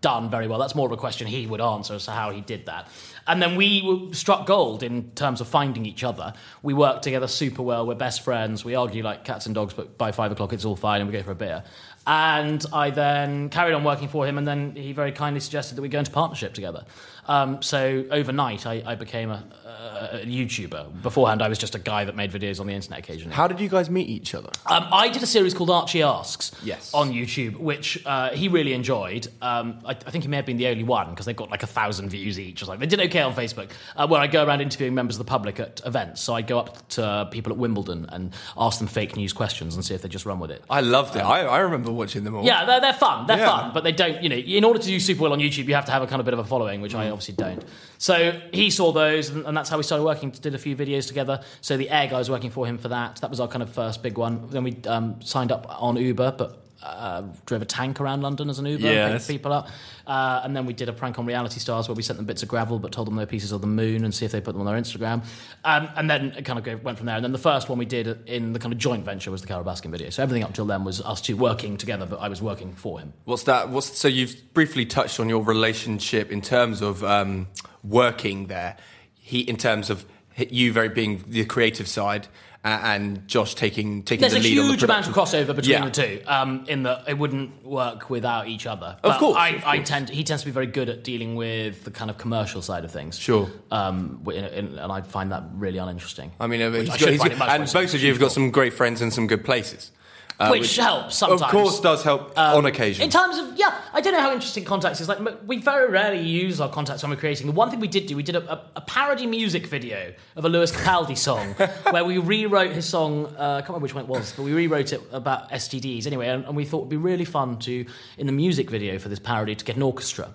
done 0.00 0.30
very 0.30 0.46
well. 0.46 0.58
That's 0.58 0.74
more 0.74 0.86
of 0.86 0.92
a 0.92 0.96
question 0.96 1.26
he 1.26 1.46
would 1.46 1.60
answer 1.60 1.94
as 1.94 2.04
to 2.04 2.10
how 2.10 2.30
he 2.30 2.40
did 2.40 2.66
that. 2.66 2.88
And 3.26 3.42
then 3.42 3.56
we 3.56 4.12
struck 4.12 4.46
gold 4.46 4.82
in 4.82 5.10
terms 5.12 5.40
of 5.40 5.48
finding 5.48 5.84
each 5.84 6.04
other. 6.04 6.32
We 6.62 6.74
work 6.74 7.02
together 7.02 7.26
super 7.26 7.62
well. 7.62 7.86
We're 7.86 7.94
best 7.94 8.22
friends. 8.22 8.64
We 8.64 8.74
argue 8.74 9.02
like 9.02 9.24
cats 9.24 9.46
and 9.46 9.54
dogs, 9.54 9.74
but 9.74 9.98
by 9.98 10.12
five 10.12 10.30
o'clock 10.32 10.52
it's 10.52 10.64
all 10.64 10.76
fine 10.76 11.00
and 11.00 11.10
we 11.10 11.16
go 11.16 11.22
for 11.22 11.32
a 11.32 11.34
beer. 11.34 11.64
And 12.06 12.64
I 12.72 12.90
then 12.90 13.48
carried 13.48 13.74
on 13.74 13.82
working 13.82 14.06
for 14.06 14.24
him, 14.28 14.38
and 14.38 14.46
then 14.46 14.76
he 14.76 14.92
very 14.92 15.10
kindly 15.10 15.40
suggested 15.40 15.74
that 15.74 15.82
we 15.82 15.88
go 15.88 15.98
into 15.98 16.12
partnership 16.12 16.54
together. 16.54 16.84
Um, 17.26 17.62
so 17.62 18.04
overnight, 18.12 18.64
I, 18.64 18.80
I 18.86 18.94
became 18.94 19.30
a, 19.30 19.42
a, 19.76 20.22
a 20.22 20.26
YouTuber. 20.26 21.02
Beforehand, 21.02 21.42
I 21.42 21.48
was 21.48 21.58
just 21.58 21.74
a 21.74 21.78
guy 21.78 22.04
that 22.04 22.14
made 22.16 22.30
videos 22.32 22.60
on 22.60 22.66
the 22.66 22.72
internet 22.72 22.98
occasionally. 23.00 23.34
How 23.34 23.46
did 23.46 23.60
you 23.60 23.68
guys 23.68 23.90
meet 23.90 24.08
each 24.08 24.34
other? 24.34 24.50
Um, 24.66 24.86
I 24.92 25.08
did 25.08 25.22
a 25.22 25.26
series 25.26 25.54
called 25.54 25.70
Archie 25.70 26.02
Asks 26.02 26.52
Yes. 26.62 26.92
on 26.94 27.12
YouTube, 27.12 27.56
which 27.56 28.04
uh, 28.06 28.30
he 28.30 28.48
really 28.48 28.72
enjoyed. 28.72 29.28
Um, 29.42 29.78
I, 29.84 29.90
I 29.90 29.94
think 30.10 30.24
he 30.24 30.28
may 30.28 30.36
have 30.36 30.46
been 30.46 30.56
the 30.56 30.68
only 30.68 30.84
one 30.84 31.10
because 31.10 31.26
they've 31.26 31.36
got 31.36 31.50
like 31.50 31.62
a 31.62 31.66
thousand 31.66 32.08
views 32.10 32.38
each. 32.40 32.62
Or 32.62 32.66
something. 32.66 32.80
They 32.88 32.96
did 32.96 33.06
okay 33.08 33.20
on 33.20 33.34
Facebook, 33.34 33.70
uh, 33.96 34.06
where 34.06 34.20
I 34.20 34.26
go 34.26 34.44
around 34.44 34.60
interviewing 34.60 34.94
members 34.94 35.16
of 35.16 35.26
the 35.26 35.30
public 35.30 35.60
at 35.60 35.80
events. 35.84 36.20
So 36.22 36.34
I 36.34 36.42
go 36.42 36.58
up 36.58 36.88
to 36.90 37.04
uh, 37.04 37.24
people 37.26 37.52
at 37.52 37.58
Wimbledon 37.58 38.06
and 38.10 38.32
ask 38.56 38.78
them 38.78 38.88
fake 38.88 39.16
news 39.16 39.32
questions 39.32 39.74
and 39.74 39.84
see 39.84 39.94
if 39.94 40.02
they 40.02 40.08
just 40.08 40.26
run 40.26 40.40
with 40.40 40.50
it. 40.50 40.64
I 40.70 40.80
loved 40.80 41.16
it. 41.16 41.20
I, 41.20 41.42
I 41.46 41.58
remember 41.58 41.92
watching 41.92 42.24
them 42.24 42.34
all. 42.34 42.44
Yeah, 42.44 42.64
they're, 42.64 42.80
they're 42.80 42.92
fun. 42.92 43.26
They're 43.26 43.36
Yeah. 43.38 43.46
fun, 43.46 43.70
but 43.74 43.84
they 43.84 43.92
don't, 43.92 44.22
you 44.22 44.28
know, 44.28 44.36
in 44.36 44.64
order 44.64 44.78
to 44.78 44.86
do 44.86 44.98
super 45.00 45.22
well 45.22 45.32
on 45.32 45.38
YouTube, 45.38 45.66
you 45.66 45.74
have 45.74 45.84
to 45.86 45.92
have 45.92 46.02
a 46.02 46.06
kind 46.06 46.20
of 46.20 46.24
bit 46.24 46.34
of 46.34 46.40
a 46.40 46.44
following, 46.44 46.80
which 46.80 46.92
Mm. 46.94 47.00
I 47.00 47.10
obviously 47.10 47.34
don't. 47.34 47.62
So 47.98 48.40
he 48.52 48.70
saw 48.70 48.92
those, 48.92 49.30
and, 49.30 49.46
and 49.46 49.56
that's 49.56 49.70
how 49.70 49.76
we 49.76 49.82
started 49.82 50.04
working, 50.04 50.30
did 50.30 50.54
a 50.54 50.58
few 50.58 50.76
videos 50.76 51.06
together. 51.08 51.40
So 51.60 51.76
the 51.76 51.90
air 51.90 52.08
guy 52.08 52.18
was 52.18 52.30
working 52.30 52.50
for 52.50 52.66
him 52.66 52.78
for 52.78 52.88
that. 52.88 53.16
That 53.16 53.30
was 53.30 53.40
our 53.40 53.48
kind 53.48 53.62
of 53.62 53.70
first 53.70 54.02
big 54.02 54.18
one. 54.18 54.48
Then 54.50 54.64
we 54.64 54.76
um, 54.86 55.20
signed 55.22 55.52
up 55.52 55.66
on 55.80 55.96
Uber, 55.96 56.34
but 56.36 56.65
uh, 56.82 57.22
drove 57.46 57.62
a 57.62 57.64
tank 57.64 58.00
around 58.00 58.22
London 58.22 58.48
as 58.50 58.58
an 58.58 58.66
Uber, 58.66 58.86
and 58.86 58.94
Yes. 58.94 59.26
picked 59.26 59.28
people 59.28 59.52
up. 59.52 59.68
Uh, 60.06 60.40
and 60.44 60.54
then 60.56 60.66
we 60.66 60.72
did 60.72 60.88
a 60.88 60.92
prank 60.92 61.18
on 61.18 61.26
Reality 61.26 61.58
Stars 61.58 61.88
where 61.88 61.94
we 61.94 62.02
sent 62.02 62.16
them 62.16 62.26
bits 62.26 62.42
of 62.42 62.48
gravel, 62.48 62.78
but 62.78 62.92
told 62.92 63.06
them 63.08 63.16
they're 63.16 63.26
pieces 63.26 63.50
of 63.52 63.60
the 63.60 63.66
moon 63.66 64.04
and 64.04 64.14
see 64.14 64.24
if 64.24 64.32
they 64.32 64.40
put 64.40 64.52
them 64.52 64.60
on 64.60 64.66
their 64.66 64.80
Instagram. 64.80 65.24
Um, 65.64 65.88
and 65.96 66.08
then 66.08 66.32
it 66.36 66.44
kind 66.44 66.58
of 66.58 66.84
went 66.84 66.96
from 66.98 67.06
there. 67.06 67.16
And 67.16 67.24
then 67.24 67.32
the 67.32 67.38
first 67.38 67.68
one 67.68 67.78
we 67.78 67.86
did 67.86 68.28
in 68.28 68.52
the 68.52 68.58
kind 68.58 68.72
of 68.72 68.78
joint 68.78 69.04
venture 69.04 69.30
was 69.30 69.40
the 69.40 69.46
Carole 69.48 69.64
Baskin 69.64 69.90
video. 69.90 70.10
So 70.10 70.22
everything 70.22 70.44
up 70.44 70.52
till 70.54 70.66
then 70.66 70.84
was 70.84 71.00
us 71.00 71.20
two 71.20 71.36
working 71.36 71.76
together, 71.76 72.06
but 72.06 72.20
I 72.20 72.28
was 72.28 72.40
working 72.40 72.72
for 72.72 73.00
him. 73.00 73.12
What's 73.24 73.44
that? 73.44 73.70
What's 73.70 73.96
so 73.98 74.06
you've 74.08 74.54
briefly 74.54 74.86
touched 74.86 75.18
on 75.18 75.28
your 75.28 75.42
relationship 75.42 76.30
in 76.30 76.40
terms 76.40 76.82
of 76.82 77.02
um, 77.02 77.48
working 77.82 78.46
there. 78.46 78.76
He, 79.14 79.40
in 79.40 79.56
terms 79.56 79.90
of 79.90 80.04
you 80.36 80.72
very 80.72 80.88
being 80.90 81.24
the 81.26 81.44
creative 81.46 81.88
side, 81.88 82.28
and 82.66 83.26
Josh 83.28 83.54
taking 83.54 84.02
taking 84.02 84.20
There's 84.22 84.32
the 84.32 84.40
a 84.40 84.42
lead 84.42 84.58
on 84.58 84.64
the 84.66 84.72
huge 84.72 84.82
amount 84.82 85.06
of 85.06 85.14
crossover 85.14 85.54
between 85.54 85.70
Yeah. 85.70 85.84
the 85.84 85.90
two, 85.90 86.20
um, 86.26 86.64
in 86.68 86.82
that 86.82 87.04
it 87.08 87.16
wouldn't 87.16 87.64
work 87.64 88.10
without 88.10 88.48
each 88.48 88.66
other. 88.66 88.96
Of 89.04 89.18
course, 89.18 89.36
I, 89.38 89.48
of 89.50 89.64
I 89.64 89.76
course. 89.76 89.88
tend 89.88 90.08
he 90.10 90.24
tends 90.24 90.42
to 90.42 90.46
be 90.48 90.52
very 90.52 90.66
good 90.66 90.88
at 90.88 91.04
dealing 91.04 91.36
with 91.36 91.84
the 91.84 91.90
kind 91.90 92.10
of 92.10 92.18
commercial 92.18 92.62
side 92.62 92.84
of 92.84 92.90
things. 92.90 93.18
Sure. 93.18 93.48
um, 93.70 94.20
wi- 94.24 94.46
in- 94.48 94.78
and 94.78 94.92
I 94.92 95.00
find 95.02 95.30
that 95.32 95.44
really 95.54 95.78
uninteresting. 95.78 96.32
I 96.40 96.46
mean, 96.46 96.60
uh, 96.62 96.70
he's 96.72 96.88
I 96.88 96.92
got- 96.92 96.98
should 96.98 97.08
he's 97.10 97.22
got- 97.22 97.32
and 97.48 97.72
both 97.72 97.94
of 97.94 98.02
you 98.02 98.10
have 98.10 98.20
got 98.20 98.32
some 98.32 98.50
great 98.50 98.72
friends 98.72 99.00
in 99.02 99.10
some 99.10 99.26
good 99.26 99.44
places, 99.44 99.90
uh, 100.38 100.48
which, 100.48 100.76
helps 100.76 101.16
sometimes. 101.16 101.42
Of 101.42 101.50
course, 101.50 101.80
does 101.80 102.02
help 102.02 102.38
Um, 102.38 102.58
on 102.58 102.66
occasion. 102.66 103.02
In 103.04 103.10
terms 103.10 103.38
of, 103.38 103.56
yeah, 103.56 103.80
I 103.92 104.00
don't 104.00 104.12
know 104.12 104.20
how 104.20 104.32
interesting 104.32 104.64
contacts 104.64 105.00
is. 105.00 105.08
Like, 105.08 105.18
we 105.46 105.58
very 105.58 105.90
rarely 105.90 106.20
use 106.22 106.60
our 106.60 106.68
contacts 106.68 107.02
when 107.02 107.10
we're 107.10 107.16
creating. 107.16 107.46
The 107.46 107.52
one 107.52 107.70
thing 107.70 107.80
we 107.80 107.88
did 107.88 108.06
do, 108.06 108.16
we 108.16 108.22
did 108.22 108.36
a, 108.36 108.52
a, 108.52 108.62
a 108.76 108.80
parody 108.82 109.26
music 109.26 109.66
video 109.66 110.12
of 110.36 110.44
a 110.44 110.48
Lewis 110.48 110.72
Capaldi 110.72 111.16
song 111.16 111.54
where 111.90 112.04
we 112.04 112.18
rewrote 112.18 112.72
his 112.72 112.86
song. 112.86 113.26
Uh, 113.38 113.56
I 113.56 113.60
can't 113.60 113.68
remember 113.70 113.84
which 113.84 113.94
one 113.94 114.04
it 114.04 114.08
was, 114.08 114.32
but 114.36 114.42
we 114.42 114.52
rewrote 114.52 114.92
it 114.92 115.00
about 115.12 115.50
STDs 115.50 116.06
anyway. 116.06 116.28
And, 116.28 116.44
and 116.44 116.54
we 116.56 116.64
thought 116.64 116.80
it'd 116.80 116.90
be 116.90 116.96
really 116.96 117.24
fun 117.24 117.58
to, 117.60 117.86
in 118.18 118.26
the 118.26 118.32
music 118.32 118.70
video 118.70 118.98
for 118.98 119.08
this 119.08 119.18
parody, 119.18 119.54
to 119.54 119.64
get 119.64 119.76
an 119.76 119.82
orchestra. 119.82 120.34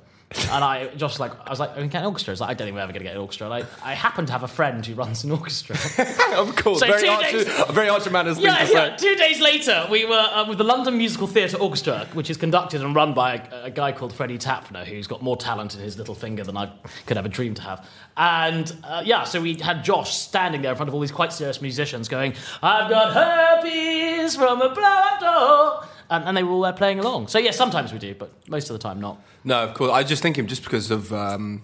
And 0.49 0.63
I 0.63 0.87
just 0.95 1.19
like 1.19 1.31
I 1.45 1.49
was 1.49 1.59
like, 1.59 1.71
I 1.71 1.75
can 1.75 1.89
get 1.89 1.99
an 2.01 2.05
orchestra. 2.07 2.31
I 2.31 2.33
was 2.33 2.41
like, 2.41 2.49
I 2.51 2.53
don't 2.53 2.67
think 2.67 2.75
we're 2.75 2.81
ever 2.81 2.93
going 2.93 3.01
to 3.01 3.09
get 3.09 3.15
an 3.15 3.21
orchestra. 3.21 3.49
Like, 3.49 3.65
I 3.83 3.93
happen 3.93 4.25
to 4.27 4.31
have 4.31 4.43
a 4.43 4.47
friend 4.47 4.85
who 4.85 4.93
runs 4.95 5.23
an 5.25 5.31
orchestra. 5.31 5.75
of 6.35 6.55
course, 6.55 6.79
So 6.79 6.87
very 6.87 7.01
two 7.01 7.07
Archer, 7.09 7.43
days- 7.43 7.65
very 7.71 7.89
Archer 7.89 8.09
Manners 8.11 8.39
Yeah, 8.39 8.65
yeah. 8.69 8.95
Two 8.95 9.15
days 9.15 9.41
later, 9.41 9.87
we 9.91 10.05
were 10.05 10.15
uh, 10.15 10.47
with 10.47 10.57
the 10.57 10.63
London 10.63 10.97
Musical 10.97 11.27
Theatre 11.27 11.57
Orchestra, 11.57 12.07
which 12.13 12.29
is 12.29 12.37
conducted 12.37 12.81
and 12.81 12.95
run 12.95 13.13
by 13.13 13.35
a, 13.51 13.63
a 13.65 13.69
guy 13.69 13.91
called 13.91 14.13
Freddie 14.13 14.37
Tapner, 14.37 14.85
who's 14.85 15.07
got 15.07 15.21
more 15.21 15.35
talent 15.35 15.75
in 15.75 15.81
his 15.81 15.97
little 15.97 16.15
finger 16.15 16.43
than 16.43 16.55
I 16.55 16.71
could 17.05 17.17
ever 17.17 17.27
dream 17.27 17.53
to 17.55 17.61
have. 17.63 17.87
And 18.15 18.73
uh, 18.83 19.03
yeah, 19.05 19.25
so 19.25 19.41
we 19.41 19.55
had 19.55 19.83
Josh 19.83 20.15
standing 20.15 20.61
there 20.61 20.71
in 20.71 20.77
front 20.77 20.87
of 20.87 20.93
all 20.93 21.01
these 21.01 21.11
quite 21.11 21.33
serious 21.33 21.61
musicians 21.61 22.07
going, 22.07 22.35
I've 22.61 22.89
got 22.89 23.13
herpes 23.13 24.35
from 24.35 24.61
a 24.61 24.69
blow-up 24.73 25.19
doll. 25.19 25.85
And, 26.09 26.25
and 26.25 26.35
they 26.35 26.43
were 26.43 26.51
all 26.51 26.61
there 26.61 26.73
playing 26.73 26.99
along. 26.99 27.27
So 27.29 27.39
yeah, 27.39 27.51
sometimes 27.51 27.93
we 27.93 27.99
do, 27.99 28.13
but 28.15 28.31
most 28.49 28.69
of 28.69 28.73
the 28.73 28.79
time 28.79 28.99
not. 28.99 29.17
No, 29.43 29.63
of 29.63 29.73
course. 29.73 29.91
I 29.91 30.01
was 30.01 30.09
just 30.09 30.21
thinking, 30.21 30.47
just 30.47 30.63
because 30.63 30.91
of. 30.91 31.11
Um, 31.13 31.63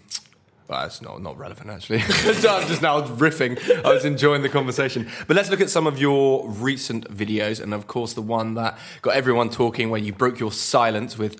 well, 0.67 0.85
it's 0.85 1.01
not, 1.01 1.21
not 1.21 1.37
relevant, 1.37 1.69
actually. 1.69 1.99
I'm 2.01 2.67
just 2.67 2.81
now 2.81 3.01
riffing. 3.01 3.57
I 3.85 3.93
was 3.93 4.03
enjoying 4.03 4.41
the 4.41 4.49
conversation. 4.49 5.09
But 5.25 5.37
let's 5.37 5.49
look 5.49 5.61
at 5.61 5.69
some 5.69 5.87
of 5.87 5.97
your 5.97 6.47
recent 6.49 7.09
videos. 7.15 7.61
And 7.61 7.73
of 7.73 7.87
course, 7.87 8.13
the 8.13 8.21
one 8.21 8.55
that 8.55 8.77
got 9.01 9.15
everyone 9.15 9.49
talking 9.49 9.89
where 9.89 10.01
you 10.01 10.11
broke 10.11 10.39
your 10.39 10.51
silence 10.51 11.17
with 11.17 11.39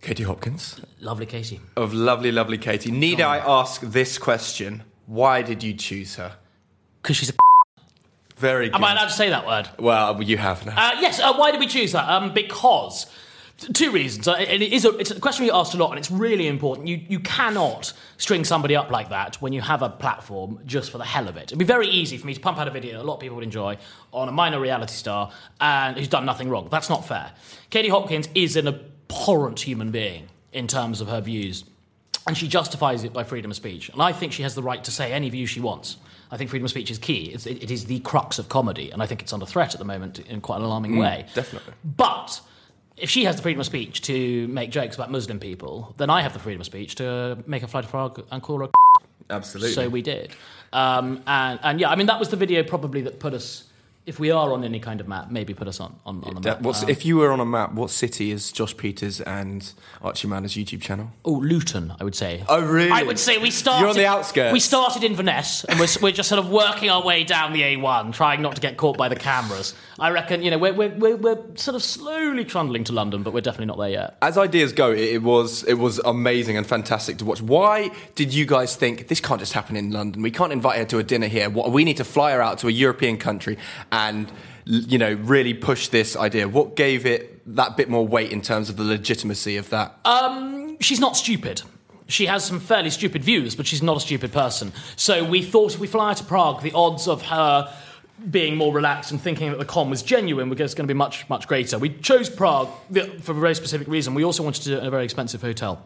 Katie 0.00 0.22
Hopkins 0.22 0.80
Lovely 1.00 1.26
Katie. 1.26 1.60
of 1.76 1.92
lovely, 1.92 2.32
lovely 2.32 2.56
Katie. 2.56 2.90
Need 2.90 3.20
I 3.20 3.36
ask 3.36 3.82
this 3.82 4.16
question? 4.16 4.84
Why 5.04 5.42
did 5.42 5.62
you 5.62 5.74
choose 5.74 6.16
her? 6.16 6.36
Because 7.02 7.16
she's 7.16 7.30
a. 7.30 7.34
Very 8.36 8.70
good. 8.70 8.76
Am 8.76 8.84
I 8.84 8.92
allowed 8.92 9.08
to 9.08 9.12
say 9.12 9.28
that 9.28 9.46
word? 9.46 9.68
well, 9.78 10.22
you 10.22 10.38
have 10.38 10.64
now. 10.64 10.72
Uh, 10.74 11.00
yes. 11.00 11.20
Uh, 11.20 11.34
why 11.34 11.50
did 11.50 11.60
we 11.60 11.66
choose 11.66 11.92
that? 11.92 12.08
Um, 12.08 12.32
because 12.32 13.04
two 13.72 13.90
reasons. 13.90 14.26
Uh, 14.28 14.32
and 14.32 14.62
it 14.62 14.72
is 14.72 14.84
a, 14.84 14.96
it's 14.98 15.10
a 15.10 15.20
question 15.20 15.44
we 15.44 15.50
asked 15.50 15.74
a 15.74 15.76
lot, 15.76 15.90
and 15.90 15.98
it's 15.98 16.10
really 16.10 16.46
important. 16.46 16.88
You 16.88 17.00
you 17.08 17.20
cannot 17.20 17.92
string 18.16 18.44
somebody 18.44 18.76
up 18.76 18.90
like 18.90 19.08
that 19.10 19.36
when 19.36 19.52
you 19.52 19.60
have 19.60 19.82
a 19.82 19.88
platform 19.88 20.60
just 20.66 20.90
for 20.90 20.98
the 20.98 21.04
hell 21.04 21.28
of 21.28 21.36
it. 21.36 21.44
It'd 21.44 21.58
be 21.58 21.64
very 21.64 21.88
easy 21.88 22.18
for 22.18 22.26
me 22.26 22.34
to 22.34 22.40
pump 22.40 22.58
out 22.58 22.68
a 22.68 22.70
video 22.70 22.94
that 22.94 23.02
a 23.02 23.08
lot 23.08 23.14
of 23.14 23.20
people 23.20 23.36
would 23.36 23.44
enjoy 23.44 23.78
on 24.12 24.28
a 24.28 24.32
minor 24.32 24.60
reality 24.60 24.92
star 24.92 25.30
and 25.60 25.96
who's 25.96 26.08
done 26.08 26.24
nothing 26.26 26.48
wrong. 26.48 26.68
That's 26.70 26.90
not 26.90 27.06
fair. 27.06 27.32
Katie 27.70 27.88
Hopkins 27.88 28.28
is 28.34 28.56
an 28.56 28.68
abhorrent 28.68 29.60
human 29.60 29.90
being 29.90 30.28
in 30.52 30.66
terms 30.66 31.00
of 31.00 31.08
her 31.08 31.20
views. 31.20 31.64
And 32.26 32.36
she 32.36 32.48
justifies 32.48 33.02
it 33.04 33.12
by 33.12 33.24
freedom 33.24 33.50
of 33.50 33.56
speech. 33.56 33.88
And 33.88 34.02
I 34.02 34.12
think 34.12 34.32
she 34.32 34.42
has 34.42 34.54
the 34.54 34.62
right 34.62 34.84
to 34.84 34.90
say 34.90 35.12
any 35.12 35.30
view 35.30 35.46
she 35.46 35.60
wants. 35.60 35.96
I 36.30 36.36
think 36.36 36.50
freedom 36.50 36.64
of 36.64 36.70
speech 36.70 36.90
is 36.90 36.98
key. 36.98 37.30
It's, 37.32 37.46
it, 37.46 37.62
it 37.62 37.70
is 37.70 37.86
the 37.86 38.00
crux 38.00 38.38
of 38.38 38.48
comedy. 38.48 38.90
And 38.90 39.02
I 39.02 39.06
think 39.06 39.22
it's 39.22 39.32
under 39.32 39.46
threat 39.46 39.74
at 39.74 39.78
the 39.78 39.86
moment 39.86 40.18
in 40.18 40.40
quite 40.40 40.58
an 40.58 40.64
alarming 40.64 40.96
way. 40.98 41.26
definitely. 41.34 41.72
But 41.82 42.40
if 43.00 43.10
she 43.10 43.24
has 43.24 43.36
the 43.36 43.42
freedom 43.42 43.60
of 43.60 43.66
speech 43.66 44.02
to 44.02 44.46
make 44.48 44.70
jokes 44.70 44.94
about 44.94 45.10
Muslim 45.10 45.40
people, 45.40 45.94
then 45.96 46.10
I 46.10 46.22
have 46.22 46.32
the 46.32 46.38
freedom 46.38 46.60
of 46.60 46.66
speech 46.66 46.96
to 46.96 47.38
make 47.46 47.62
a 47.62 47.68
flight 47.68 47.84
of 47.84 47.90
frog 47.90 48.24
and 48.30 48.42
call 48.42 48.58
her 48.58 48.64
a 48.64 48.70
Absolutely. 49.30 49.72
so 49.72 49.88
we 49.88 50.02
did. 50.02 50.32
Um, 50.72 51.22
and, 51.26 51.58
and 51.62 51.80
yeah, 51.80 51.90
I 51.90 51.96
mean, 51.96 52.06
that 52.08 52.18
was 52.18 52.28
the 52.28 52.36
video 52.36 52.62
probably 52.62 53.00
that 53.02 53.20
put 53.20 53.32
us, 53.32 53.64
if 54.10 54.18
we 54.18 54.32
are 54.32 54.52
on 54.52 54.64
any 54.64 54.80
kind 54.80 55.00
of 55.00 55.06
map, 55.06 55.30
maybe 55.30 55.54
put 55.54 55.68
us 55.68 55.78
on, 55.78 55.94
on, 56.04 56.24
on 56.24 56.34
the 56.34 56.40
map. 56.40 56.62
what's, 56.62 56.82
Um, 56.82 56.90
if 56.90 57.06
you 57.06 57.16
were 57.16 57.30
on 57.30 57.38
a 57.38 57.44
map, 57.44 57.74
what 57.74 57.90
city 57.90 58.32
is 58.32 58.50
Josh 58.50 58.74
Pieters 58.74 59.22
and 59.24 59.72
Archie 60.02 60.26
Manners' 60.26 60.54
YouTube 60.54 60.82
channel? 60.82 61.12
Oh, 61.24 61.34
Luton, 61.34 61.94
I 62.00 62.02
would 62.02 62.16
say. 62.16 62.42
Oh, 62.48 62.60
really? 62.60 62.90
I 62.90 63.04
would 63.04 63.20
say 63.20 63.38
we 63.38 63.52
started. 63.52 63.82
You're 63.82 63.90
on 63.90 63.96
the 63.96 64.06
outskirts. 64.06 64.52
We 64.52 64.58
started 64.58 65.04
in 65.04 65.12
Inverness, 65.12 65.62
and 65.62 65.78
we're, 65.78 65.86
we're 66.02 66.10
just 66.12 66.28
sort 66.28 66.40
of 66.40 66.50
working 66.50 66.90
our 66.90 67.04
way 67.04 67.22
down 67.22 67.52
the 67.52 67.62
A1, 67.62 68.12
trying 68.12 68.42
not 68.42 68.56
to 68.56 68.60
get 68.60 68.76
caught 68.76 68.98
by 68.98 69.08
the 69.08 69.14
cameras. 69.14 69.74
I 70.00 70.10
reckon, 70.10 70.42
you 70.42 70.50
know, 70.50 70.58
we're, 70.58 70.72
we're, 70.72 70.96
we're, 70.96 71.16
we're 71.16 71.38
sort 71.54 71.76
of 71.76 71.82
slowly 71.84 72.44
trundling 72.44 72.82
to 72.84 72.92
London, 72.92 73.22
but 73.22 73.32
we're 73.32 73.42
definitely 73.42 73.66
not 73.66 73.78
there 73.78 73.90
yet. 73.90 74.16
As 74.22 74.36
ideas 74.36 74.72
go, 74.72 74.90
it, 74.90 74.98
it 75.16 75.22
was 75.22 75.62
it 75.64 75.74
was 75.74 76.00
amazing 76.00 76.56
and 76.56 76.66
fantastic 76.66 77.18
to 77.18 77.24
watch. 77.24 77.42
Why 77.42 77.92
did 78.16 78.34
you 78.34 78.44
guys 78.44 78.74
think 78.74 79.06
this 79.06 79.20
can't 79.20 79.38
just 79.38 79.52
happen 79.52 79.76
in 79.76 79.92
London? 79.92 80.20
We 80.22 80.32
can't 80.32 80.52
invite 80.52 80.78
her 80.78 80.84
to 80.86 80.98
a 80.98 81.04
dinner 81.04 81.28
here. 81.28 81.48
What, 81.48 81.70
we 81.70 81.84
need 81.84 81.98
to 81.98 82.04
fly 82.04 82.32
her 82.32 82.42
out 82.42 82.58
to 82.58 82.66
a 82.68 82.72
European 82.72 83.16
country 83.18 83.56
and 83.92 83.99
l- 84.08 84.32
you 84.66 84.98
know 84.98 85.14
really 85.14 85.54
push 85.54 85.88
this 85.88 86.16
idea? 86.16 86.48
What 86.48 86.76
gave 86.76 87.06
it 87.06 87.42
that 87.54 87.76
bit 87.76 87.88
more 87.88 88.06
weight 88.06 88.32
in 88.32 88.42
terms 88.42 88.68
of 88.68 88.76
the 88.76 88.84
legitimacy 88.84 89.56
of 89.56 89.70
that? 89.70 89.98
Um, 90.04 90.76
she's 90.80 91.00
not 91.00 91.16
stupid. 91.16 91.62
She 92.06 92.26
has 92.26 92.44
some 92.44 92.58
fairly 92.58 92.90
stupid 92.90 93.22
views, 93.22 93.54
but 93.54 93.66
she's 93.66 93.82
not 93.82 93.96
a 93.96 94.00
stupid 94.00 94.32
person. 94.32 94.72
So 94.96 95.24
we 95.24 95.42
thought 95.42 95.74
if 95.74 95.80
we 95.80 95.86
fly 95.86 96.12
to 96.14 96.24
Prague, 96.24 96.60
the 96.62 96.72
odds 96.72 97.06
of 97.06 97.22
her 97.22 97.72
being 98.30 98.56
more 98.56 98.72
relaxed 98.72 99.12
and 99.12 99.20
thinking 99.20 99.50
that 99.50 99.58
the 99.58 99.64
con 99.64 99.88
was 99.88 100.02
genuine 100.02 100.50
were 100.50 100.56
going 100.56 100.68
to 100.68 100.84
be 100.86 100.94
much, 100.94 101.28
much 101.28 101.46
greater. 101.48 101.78
We 101.78 101.90
chose 101.90 102.28
Prague 102.28 102.68
for 103.20 103.32
a 103.32 103.34
very 103.34 103.54
specific 103.54 103.88
reason. 103.88 104.14
We 104.14 104.24
also 104.24 104.42
wanted 104.42 104.62
to 104.62 104.68
do 104.70 104.76
it 104.76 104.80
in 104.80 104.86
a 104.86 104.90
very 104.90 105.04
expensive 105.04 105.40
hotel. 105.40 105.82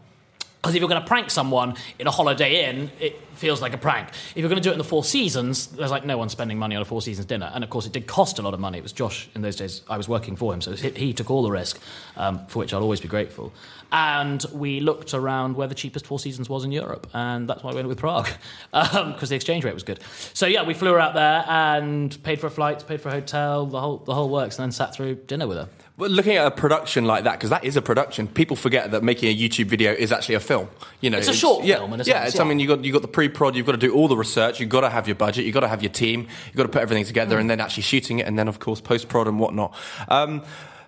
Because 0.65 0.77
if 0.77 0.81
you're 0.81 0.89
going 0.89 1.03
to 1.03 1.07
prank 1.07 1.31
someone 1.31 1.75
in 1.99 2.07
a 2.07 2.11
Holiday 2.11 2.71
Inn, 2.71 2.91
it 2.99 3.21
feels 3.35 3.61
like 3.61 3.75
a 3.75 3.77
prank. 3.77 4.09
If 4.09 4.39
you're 4.39 4.49
going 4.49 4.63
to 4.63 4.67
do 4.67 4.71
it 4.71 4.73
in 4.73 4.79
the 4.79 4.85
Four 4.85 5.05
Seasons, 5.05 5.67
there's 5.67 5.91
like 5.91 6.07
no 6.07 6.17
one 6.17 6.31
spending 6.31 6.59
money 6.59 6.75
on 6.75 6.81
a 6.81 6.87
Four 6.87 7.03
Seasons 7.03 7.27
dinner. 7.27 7.53
And 7.55 7.63
of 7.63 7.69
course, 7.69 7.85
it 7.85 7.93
did 7.93 8.07
cost 8.07 8.39
a 8.39 8.43
lot 8.43 8.55
of 8.55 8.61
money. 8.61 8.79
It 8.79 8.83
was 8.83 8.95
Josh 8.95 9.29
in 9.35 9.43
those 9.43 9.57
days. 9.57 9.83
I 9.91 9.99
was 9.99 10.09
working 10.09 10.37
for 10.37 10.55
him, 10.55 10.63
so 10.63 10.73
he, 10.73 11.13
took 11.13 11.31
all 11.31 11.43
the 11.43 11.51
risk, 11.51 11.79
um, 12.17 12.47
for 12.47 12.61
which 12.61 12.73
I'll 12.73 12.81
always 12.81 13.03
be 13.03 13.09
grateful. 13.09 13.53
And 13.93 14.43
we 14.55 14.81
looked 14.81 15.13
around 15.13 15.55
where 15.55 15.69
the 15.69 15.75
cheapest 15.75 16.07
Four 16.07 16.19
Seasons 16.19 16.49
was 16.49 16.65
in 16.65 16.73
Europe, 16.73 17.11
and 17.13 17.47
that's 17.47 17.63
why 17.63 17.73
we 17.73 17.77
went 17.77 17.89
with 17.89 17.99
Prague, 17.99 18.29
because 18.73 19.29
the 19.29 19.37
exchange 19.37 19.65
rate 19.65 19.75
was 19.75 19.83
good. 19.83 20.01
So 20.33 20.47
yeah, 20.47 20.63
we 20.63 20.73
flew 20.73 20.93
her 20.93 20.99
out 20.99 21.13
there 21.13 21.45
and 21.47 22.23
paid 22.23 22.41
for 22.41 22.47
a 22.47 22.51
flight, 22.51 22.83
paid 22.89 23.03
for 23.03 23.11
a 23.11 23.13
hotel, 23.13 23.67
the 23.67 23.79
whole 23.79 23.99
the 23.99 24.15
whole 24.15 24.31
works, 24.31 24.59
and 24.59 24.65
then 24.65 24.73
sat 24.73 24.95
through 24.95 25.17
dinner 25.17 25.47
with 25.47 25.59
her. 25.59 25.69
Well, 25.97 26.11
looking 26.11 26.35
at 26.35 26.45
a 26.45 26.51
production 26.51 27.05
like 27.05 27.23
that, 27.23 27.33
because 27.33 27.51
that 27.51 27.65
is 27.65 27.77
a 27.77 27.83
production, 27.83 28.27
people 28.27 28.57
forget 28.57 28.91
that 28.91 29.05
making 29.05 29.29
a 29.29 29.37
YouTube 29.37 29.67
video 29.67 29.93
is 29.93 30.11
actually 30.11 30.35
a 30.35 30.41
film. 30.41 30.69
You 31.01 31.11
know, 31.11 31.19
It's 31.19 31.29
a 31.29 31.33
short 31.33 31.65
yeah, 31.65 31.77
film 31.77 31.93
in 31.93 32.01
a 32.01 32.05
yeah, 32.05 32.15
sense, 32.15 32.29
it's, 32.31 32.37
yeah. 32.37 32.43
I 32.43 32.49
mean, 32.49 32.59
you 32.59 32.67
got 32.67 32.85
you 32.85 32.93
got 32.93 33.03
the 33.03 33.09
pre-prod, 33.09 33.55
you've 33.55 33.67
got 33.67 33.73
to 33.73 33.79
do 33.79 33.95
all 33.95 34.09
the 34.09 34.17
research, 34.17 34.59
you've 34.59 34.71
got 34.71 34.81
to 34.81 34.91
have 34.91 35.07
your 35.07 35.15
budget, 35.15 35.45
you've 35.45 35.55
got 35.55 35.61
to 35.61 35.69
have 35.69 35.83
your 35.83 35.93
team, 35.93 36.27
you've 36.47 36.57
got 36.57 36.65
to 36.65 36.69
put 36.69 36.83
everything 36.83 37.05
together, 37.05 37.39
and 37.39 37.49
then 37.49 37.61
actually 37.61 37.85
shooting 37.85 38.19
it, 38.19 38.27
and 38.27 38.37
then 38.37 38.49
of 38.49 38.59
course 38.59 38.81
post-prod 38.81 39.29
and 39.29 39.39
whatnot. 39.39 39.73
Um, 40.09 40.43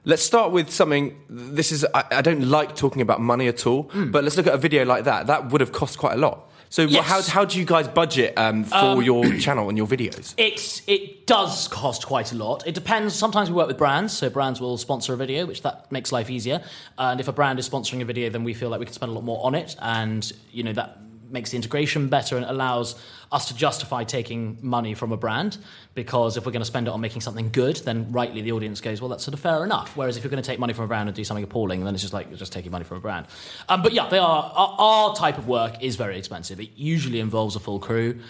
let's 0.04 0.24
start 0.24 0.50
with 0.50 0.70
something. 0.70 1.16
This 1.30 1.70
is 1.70 1.86
I, 1.94 2.04
I 2.10 2.20
don't 2.20 2.48
like 2.50 2.74
talking 2.74 3.00
about 3.00 3.20
money 3.20 3.46
at 3.46 3.64
all, 3.64 3.84
but 3.94 4.24
let's 4.24 4.36
look 4.36 4.48
at 4.48 4.54
a 4.54 4.58
video 4.58 4.84
like 4.84 5.04
that. 5.04 5.28
That 5.28 5.52
would 5.52 5.60
have 5.60 5.70
cost 5.70 5.98
quite 5.98 6.14
a 6.14 6.18
lot. 6.18 6.50
So 6.68 6.82
Yes. 6.82 7.06
how 7.06 7.22
how 7.22 7.44
do 7.44 7.58
you 7.58 7.64
guys 7.64 7.88
budget 7.88 8.36
um, 8.36 8.64
for 8.64 9.02
your 9.02 9.24
channel 9.38 9.68
and 9.68 9.78
your 9.78 9.86
videos? 9.86 10.34
It's 10.36 10.82
it 10.86 11.26
does 11.26 11.68
cost 11.68 12.06
quite 12.06 12.32
a 12.32 12.36
lot. 12.36 12.66
It 12.66 12.74
depends. 12.74 13.14
Sometimes 13.14 13.50
we 13.50 13.56
work 13.56 13.68
with 13.68 13.78
brands, 13.78 14.16
so 14.16 14.28
brands 14.30 14.60
will 14.60 14.76
sponsor 14.76 15.12
a 15.14 15.16
video, 15.16 15.46
which 15.46 15.62
that 15.62 15.90
makes 15.90 16.12
life 16.12 16.30
easier. 16.30 16.62
And 16.98 17.20
if 17.20 17.28
a 17.28 17.32
brand 17.32 17.58
is 17.58 17.68
sponsoring 17.68 18.00
a 18.02 18.04
video, 18.04 18.30
then 18.30 18.44
we 18.44 18.54
feel 18.54 18.68
like 18.68 18.80
we 18.80 18.86
can 18.86 18.94
spend 18.94 19.10
a 19.10 19.14
lot 19.14 19.24
more 19.24 19.44
on 19.44 19.54
it, 19.54 19.76
and 19.80 20.30
you 20.52 20.62
know 20.62 20.72
that 20.72 20.98
makes 21.30 21.50
the 21.50 21.56
integration 21.56 22.08
better 22.08 22.36
and 22.36 22.44
allows 22.46 22.94
us 23.32 23.48
to 23.48 23.56
justify 23.56 24.04
taking 24.04 24.58
money 24.60 24.94
from 24.94 25.12
a 25.12 25.16
brand. 25.16 25.58
Because 25.94 26.36
if 26.36 26.46
we're 26.46 26.52
going 26.52 26.60
to 26.60 26.66
spend 26.66 26.86
it 26.86 26.90
on 26.90 27.00
making 27.00 27.22
something 27.22 27.50
good, 27.50 27.76
then 27.76 28.12
rightly 28.12 28.42
the 28.42 28.52
audience 28.52 28.80
goes, 28.80 29.00
well, 29.00 29.08
that's 29.08 29.24
sort 29.24 29.34
of 29.34 29.40
fair 29.40 29.64
enough. 29.64 29.96
Whereas 29.96 30.16
if 30.16 30.24
you're 30.24 30.30
going 30.30 30.42
to 30.42 30.46
take 30.46 30.58
money 30.58 30.72
from 30.72 30.84
a 30.84 30.88
brand 30.88 31.08
and 31.08 31.16
do 31.16 31.24
something 31.24 31.44
appalling, 31.44 31.84
then 31.84 31.94
it's 31.94 32.02
just 32.02 32.12
like 32.12 32.28
you're 32.28 32.38
just 32.38 32.52
taking 32.52 32.70
money 32.70 32.84
from 32.84 32.98
a 32.98 33.00
brand. 33.00 33.26
Um, 33.68 33.82
but 33.82 33.92
yeah, 33.92 34.08
they 34.08 34.18
are. 34.18 34.52
Our, 34.54 34.76
our 34.78 35.16
type 35.16 35.38
of 35.38 35.48
work 35.48 35.82
is 35.82 35.96
very 35.96 36.18
expensive. 36.18 36.60
It 36.60 36.70
usually 36.76 37.20
involves 37.20 37.56
a 37.56 37.60
full 37.60 37.78
crew 37.78 38.20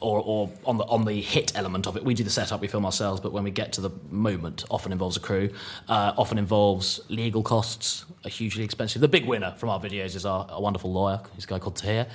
or, 0.00 0.20
or 0.20 0.50
on 0.64 0.76
the 0.76 0.84
on 0.84 1.04
the 1.04 1.20
hit 1.20 1.52
element 1.56 1.86
of 1.86 1.96
it, 1.96 2.04
we 2.04 2.14
do 2.14 2.24
the 2.24 2.30
setup, 2.30 2.60
we 2.60 2.68
film 2.68 2.84
ourselves. 2.84 3.20
But 3.20 3.32
when 3.32 3.44
we 3.44 3.50
get 3.50 3.72
to 3.74 3.80
the 3.80 3.90
moment, 4.10 4.64
often 4.70 4.92
involves 4.92 5.16
a 5.16 5.20
crew, 5.20 5.50
uh, 5.88 6.12
often 6.16 6.38
involves 6.38 7.00
legal 7.08 7.42
costs, 7.42 8.04
are 8.24 8.30
hugely 8.30 8.64
expensive. 8.64 9.00
The 9.00 9.08
big 9.08 9.26
winner 9.26 9.54
from 9.58 9.68
our 9.68 9.80
videos 9.80 10.16
is 10.16 10.24
our, 10.26 10.46
a 10.50 10.60
wonderful 10.60 10.92
lawyer, 10.92 11.20
he's 11.34 11.44
a 11.44 11.48
guy 11.48 11.58
called 11.58 11.76
Tahir. 11.76 12.06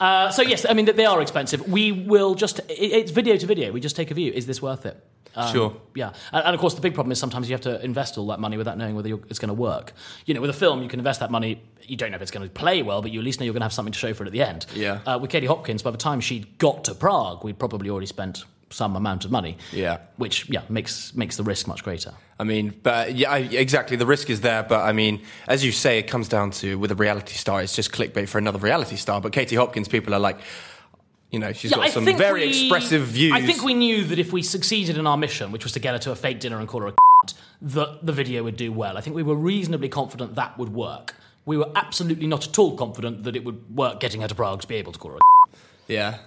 Uh, 0.00 0.30
so 0.30 0.42
yes, 0.42 0.66
I 0.68 0.72
mean 0.74 0.86
they 0.86 1.06
are 1.06 1.20
expensive. 1.20 1.68
We 1.68 1.92
will 1.92 2.34
just 2.34 2.58
it, 2.60 2.72
it's 2.72 3.10
video 3.10 3.36
to 3.36 3.46
video. 3.46 3.72
We 3.72 3.80
just 3.80 3.96
take 3.96 4.10
a 4.10 4.14
view. 4.14 4.32
Is 4.32 4.46
this 4.46 4.62
worth 4.62 4.86
it? 4.86 4.96
Um, 5.34 5.52
Sure. 5.52 5.76
Yeah, 5.94 6.12
and, 6.32 6.44
and 6.44 6.54
of 6.54 6.60
course 6.60 6.74
the 6.74 6.80
big 6.80 6.94
problem 6.94 7.12
is 7.12 7.18
sometimes 7.18 7.48
you 7.48 7.54
have 7.54 7.62
to 7.62 7.82
invest 7.84 8.18
all 8.18 8.26
that 8.28 8.40
money 8.40 8.56
without 8.56 8.78
knowing 8.78 8.94
whether 8.94 9.08
you're, 9.08 9.20
it's 9.28 9.38
going 9.38 9.48
to 9.48 9.54
work. 9.54 9.92
You 10.26 10.34
know, 10.34 10.40
with 10.40 10.50
a 10.50 10.54
film, 10.54 10.82
you 10.82 10.88
can 10.88 11.00
invest 11.00 11.20
that 11.20 11.30
money. 11.30 11.62
You 11.82 11.96
don't 11.96 12.10
know 12.10 12.16
if 12.16 12.22
it's 12.22 12.30
going 12.30 12.46
to 12.46 12.52
play 12.52 12.82
well, 12.82 13.02
but 13.02 13.10
you 13.10 13.20
at 13.20 13.24
least 13.24 13.40
know 13.40 13.44
you're 13.44 13.52
going 13.52 13.60
to 13.60 13.64
have 13.64 13.72
something 13.72 13.92
to 13.92 13.98
show 13.98 14.14
for 14.14 14.24
it 14.24 14.26
at 14.26 14.32
the 14.32 14.42
end. 14.42 14.66
Yeah. 14.74 15.00
Uh, 15.06 15.18
with 15.20 15.30
Katie 15.30 15.46
Hopkins, 15.46 15.82
by 15.82 15.90
the 15.90 15.98
time 15.98 16.20
she 16.20 16.40
got 16.58 16.84
to 16.84 16.94
Prague, 16.94 17.44
we'd 17.44 17.58
probably 17.58 17.90
already 17.90 18.06
spent 18.06 18.44
some 18.72 18.96
amount 18.96 19.24
of 19.24 19.30
money. 19.30 19.58
Yeah. 19.70 19.98
Which 20.16 20.48
yeah 20.48 20.62
makes 20.68 21.14
makes 21.14 21.36
the 21.36 21.42
risk 21.42 21.66
much 21.66 21.84
greater. 21.84 22.12
I 22.38 22.44
mean, 22.44 22.74
but 22.82 23.14
yeah, 23.14 23.30
I, 23.30 23.38
exactly. 23.38 23.96
The 23.96 24.06
risk 24.06 24.30
is 24.30 24.40
there, 24.40 24.62
but 24.62 24.80
I 24.80 24.92
mean, 24.92 25.22
as 25.46 25.64
you 25.64 25.72
say, 25.72 25.98
it 25.98 26.04
comes 26.04 26.28
down 26.28 26.50
to 26.52 26.78
with 26.78 26.90
a 26.90 26.94
reality 26.94 27.34
star, 27.34 27.62
it's 27.62 27.76
just 27.76 27.92
clickbait 27.92 28.28
for 28.28 28.38
another 28.38 28.58
reality 28.58 28.96
star. 28.96 29.20
But 29.20 29.32
Katie 29.32 29.56
Hopkins, 29.56 29.88
people 29.88 30.14
are 30.14 30.18
like, 30.18 30.40
you 31.32 31.38
know, 31.38 31.52
she's 31.52 31.72
got 31.72 31.88
some 31.90 32.04
very 32.04 32.42
we- 32.42 32.48
expressive 32.48 33.06
views. 33.06 33.32
I 33.32 33.40
think 33.40 33.62
we 33.62 33.74
knew 33.74 34.04
that 34.04 34.18
if 34.18 34.32
we 34.32 34.42
succeeded 34.42 34.98
in 34.98 35.06
our 35.06 35.16
mission, 35.16 35.50
which 35.50 35.64
was 35.64 35.72
to 35.72 35.80
get 35.80 35.94
her 35.94 35.98
to 36.00 36.12
a 36.12 36.14
fake 36.16 36.40
dinner 36.40 36.58
and 36.60 36.68
call 36.68 36.82
her 36.82 36.88
a 36.88 36.94
that 37.62 38.04
the 38.04 38.12
video 38.12 38.44
would 38.44 38.56
do 38.56 38.70
well. 38.72 38.96
I 38.98 39.00
think 39.00 39.16
we 39.16 39.22
were 39.22 39.34
reasonably 39.34 39.88
confident 39.88 40.34
that 40.34 40.58
would 40.58 40.68
work. 40.74 41.14
We 41.46 41.56
were 41.56 41.70
absolutely 41.74 42.26
not 42.26 42.46
at 42.46 42.58
all 42.58 42.76
confident 42.76 43.24
that 43.24 43.34
it 43.34 43.44
would 43.44 43.74
work 43.74 43.98
getting 43.98 44.20
her 44.20 44.28
to 44.28 44.34
Prague 44.34 44.60
to 44.60 44.68
be 44.68 44.76
able 44.76 44.92
to 44.92 44.98
call 44.98 45.12
her 45.12 45.16
a 45.16 45.20
Yeah. 45.88 46.18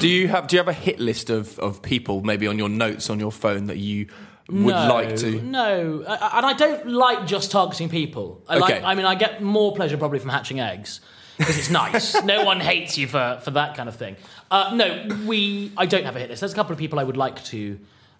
do 0.00 0.06
you 0.06 0.28
have 0.28 0.46
Do 0.46 0.54
you 0.56 0.58
have 0.60 0.68
a 0.68 0.72
hit 0.72 1.00
list 1.00 1.30
of 1.30 1.58
of 1.58 1.82
people 1.82 2.22
maybe 2.22 2.46
on 2.46 2.58
your 2.58 2.68
notes 2.68 3.10
on 3.10 3.18
your 3.18 3.32
phone 3.32 3.66
that 3.66 3.78
you 3.78 4.06
would 4.48 4.74
no, 4.74 4.94
like 4.94 5.16
to? 5.16 5.40
No, 5.42 6.04
I- 6.06 6.14
I- 6.14 6.36
and 6.38 6.46
I 6.46 6.52
don't 6.52 6.86
like 6.88 7.26
just 7.26 7.50
targeting 7.50 7.88
people. 7.88 8.42
I 8.48 8.58
like. 8.58 8.74
Okay. 8.76 8.84
I 8.84 8.94
mean, 8.94 9.06
I 9.06 9.14
get 9.14 9.42
more 9.42 9.74
pleasure 9.74 9.96
probably 9.96 10.18
from 10.18 10.30
hatching 10.30 10.60
eggs 10.60 11.00
because 11.40 11.58
it's 11.58 11.70
nice. 11.70 12.22
no 12.22 12.44
one 12.44 12.60
hates 12.60 12.96
you 12.96 13.08
for 13.08 13.40
for 13.42 13.50
that 13.52 13.76
kind 13.76 13.88
of 13.88 13.96
thing. 13.96 14.16
Uh, 14.50 14.72
no, 14.74 15.08
we. 15.26 15.72
I 15.76 15.86
don't 15.86 16.04
have 16.04 16.14
a 16.16 16.20
hit 16.20 16.30
list. 16.30 16.40
There's 16.40 16.52
a 16.52 16.56
couple 16.56 16.72
of 16.72 16.78
people 16.78 16.98
I 17.00 17.04
would 17.04 17.16
like 17.16 17.42
to. 17.46 17.78